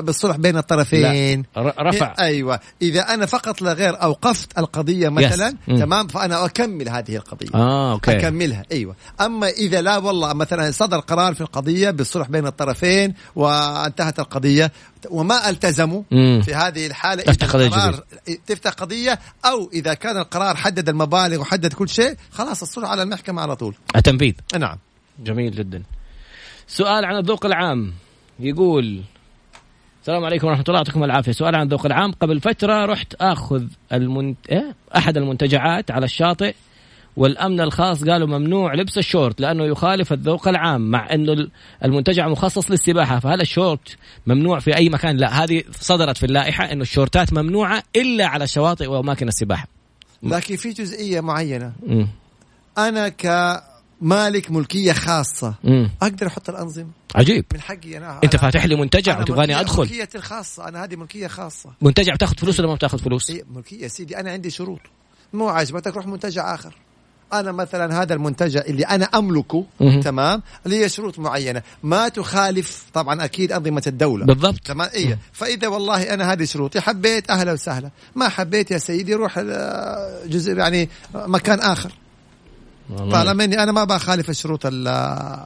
[0.01, 2.13] بالصلح بين الطرفين؟ ر- رفع.
[2.19, 2.59] أيوه.
[2.81, 5.77] إذا أنا فقط لا غير اوقفت القضية مثلا مم.
[5.79, 7.47] تمام؟ فأنا أكمل هذه القضية.
[7.55, 8.17] آه أوكي.
[8.17, 8.63] أكملها.
[8.71, 8.95] أيوه.
[9.21, 14.71] أما إذا لا والله مثلا صدر قرار في القضية بالصلح بين الطرفين وانتهت القضية
[15.09, 16.41] وما التزموا مم.
[16.45, 18.03] في هذه الحالة تفتح القرار
[18.47, 23.41] تفتح قضية أو إذا كان القرار حدد المبالغ وحدد كل شيء خلاص الصلح على المحكمة
[23.41, 23.75] على طول.
[23.95, 24.33] التنفيذ.
[24.59, 24.77] نعم.
[25.19, 25.83] جميل جدا.
[26.67, 27.93] سؤال عن الذوق العام.
[28.39, 29.01] يقول
[30.01, 31.31] السلام عليكم ورحمة الله يعطيكم العافية.
[31.31, 32.11] سؤال عن الذوق العام.
[32.11, 34.37] قبل فترة رحت أخذ المنت...
[34.49, 36.53] إيه؟ أحد المنتجعات على الشاطئ.
[37.17, 41.47] والأمن الخاص قالوا ممنوع لبس الشورت لأنه يخالف الذوق العام مع أنه
[41.85, 43.97] المنتجع مخصص للسباحة فهل الشورت
[44.27, 45.17] ممنوع في أي مكان.
[45.17, 49.67] لا هذه صدرت في اللائحة أنه الشورتات ممنوعة إلا على الشواطئ وأماكن السباحة.
[50.23, 51.73] لكن في جزئية معينة.
[51.87, 52.07] مم.
[52.77, 55.89] أنا كمالك ملكية خاصة مم.
[56.01, 57.45] أقدر أحط الأنظمة؟ عجيب.
[57.53, 58.19] من حقي أنا.
[58.23, 59.81] أنت أنا- فاتح لي منتجع وتبغاني أدخل.
[59.83, 61.69] ملكيتي الخاصة أنا هذه ملكية خاصة.
[61.81, 64.79] منتجع بتاخذ فلوس ولا ما بتاخذ فلوس؟ هي ملكية سيدي أنا عندي شروط.
[65.33, 66.73] مو عاجبتك روح منتجع آخر.
[67.33, 69.65] أنا مثلا هذا المنتجع اللي أنا أملكه.
[70.03, 71.61] تمام؟ لي شروط معينة.
[71.83, 74.25] ما تخالف طبعا أكيد أنظمة الدولة.
[74.25, 74.59] بالضبط.
[74.65, 75.19] تمام؟ إيه.
[75.33, 77.89] فإذا والله أنا هذه شروطي حبيت أهلا وسهلا.
[78.15, 81.91] ما حبيت يا سيدي روح آه، جزء يعني مكان آخر.
[82.97, 85.45] طالما إني أنا ما بخالف الشروط ال-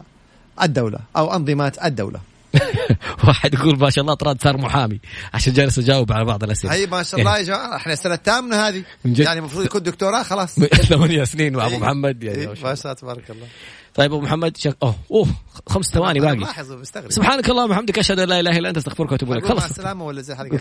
[0.61, 2.19] الدولة أو أنظمات الدولة.
[3.27, 4.99] واحد يقول ما شاء الله طراد صار محامي.
[5.33, 6.73] عشان جالس أجاوب على بعض الأسئلة.
[6.73, 8.83] هي ما شاء الله يا جماعة إحنا السنة الثامنة هذه.
[9.05, 10.59] يعني المفروض يكون دكتوراه خلاص.
[10.89, 11.79] ثمانية سنين مع أبو إيه.
[11.79, 12.93] محمد يعني إيه، ما شاء الله.
[12.93, 13.47] تبارك الله.
[13.95, 14.77] طيب أبو محمد شك...
[14.83, 15.27] أوه أوه
[15.67, 16.37] خمس ثواني باقي.
[16.37, 19.43] ملاحظ ومستغرب سبحانك اللهم وبحمدك أشهد أن لا إله إلا أنت أستغفرك وأتوب إليك.
[19.43, 20.59] أقول مع السلامة ولا زي حلقة؟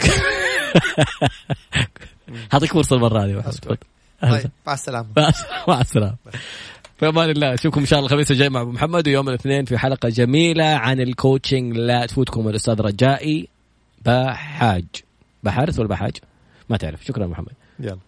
[2.54, 3.42] اعطيك فرصة المرة هذه.
[4.22, 5.08] طيب مع السلامة.
[5.68, 6.16] مع السلامة.
[7.04, 7.54] في أمان الله.
[7.54, 11.00] أشوفكم إن شاء الله الخميس الجاي مع أبو محمد ويوم الاثنين في حلقة جميلة عن
[11.00, 13.48] الكوتشنج لا تفوتكم الأستاذ رجائي
[14.06, 14.84] بحاج.
[15.42, 16.16] بحارث ولا بحاج؟
[16.68, 17.04] ما تعرف.
[17.04, 17.52] شكرا محمد.
[17.80, 17.98] يلا.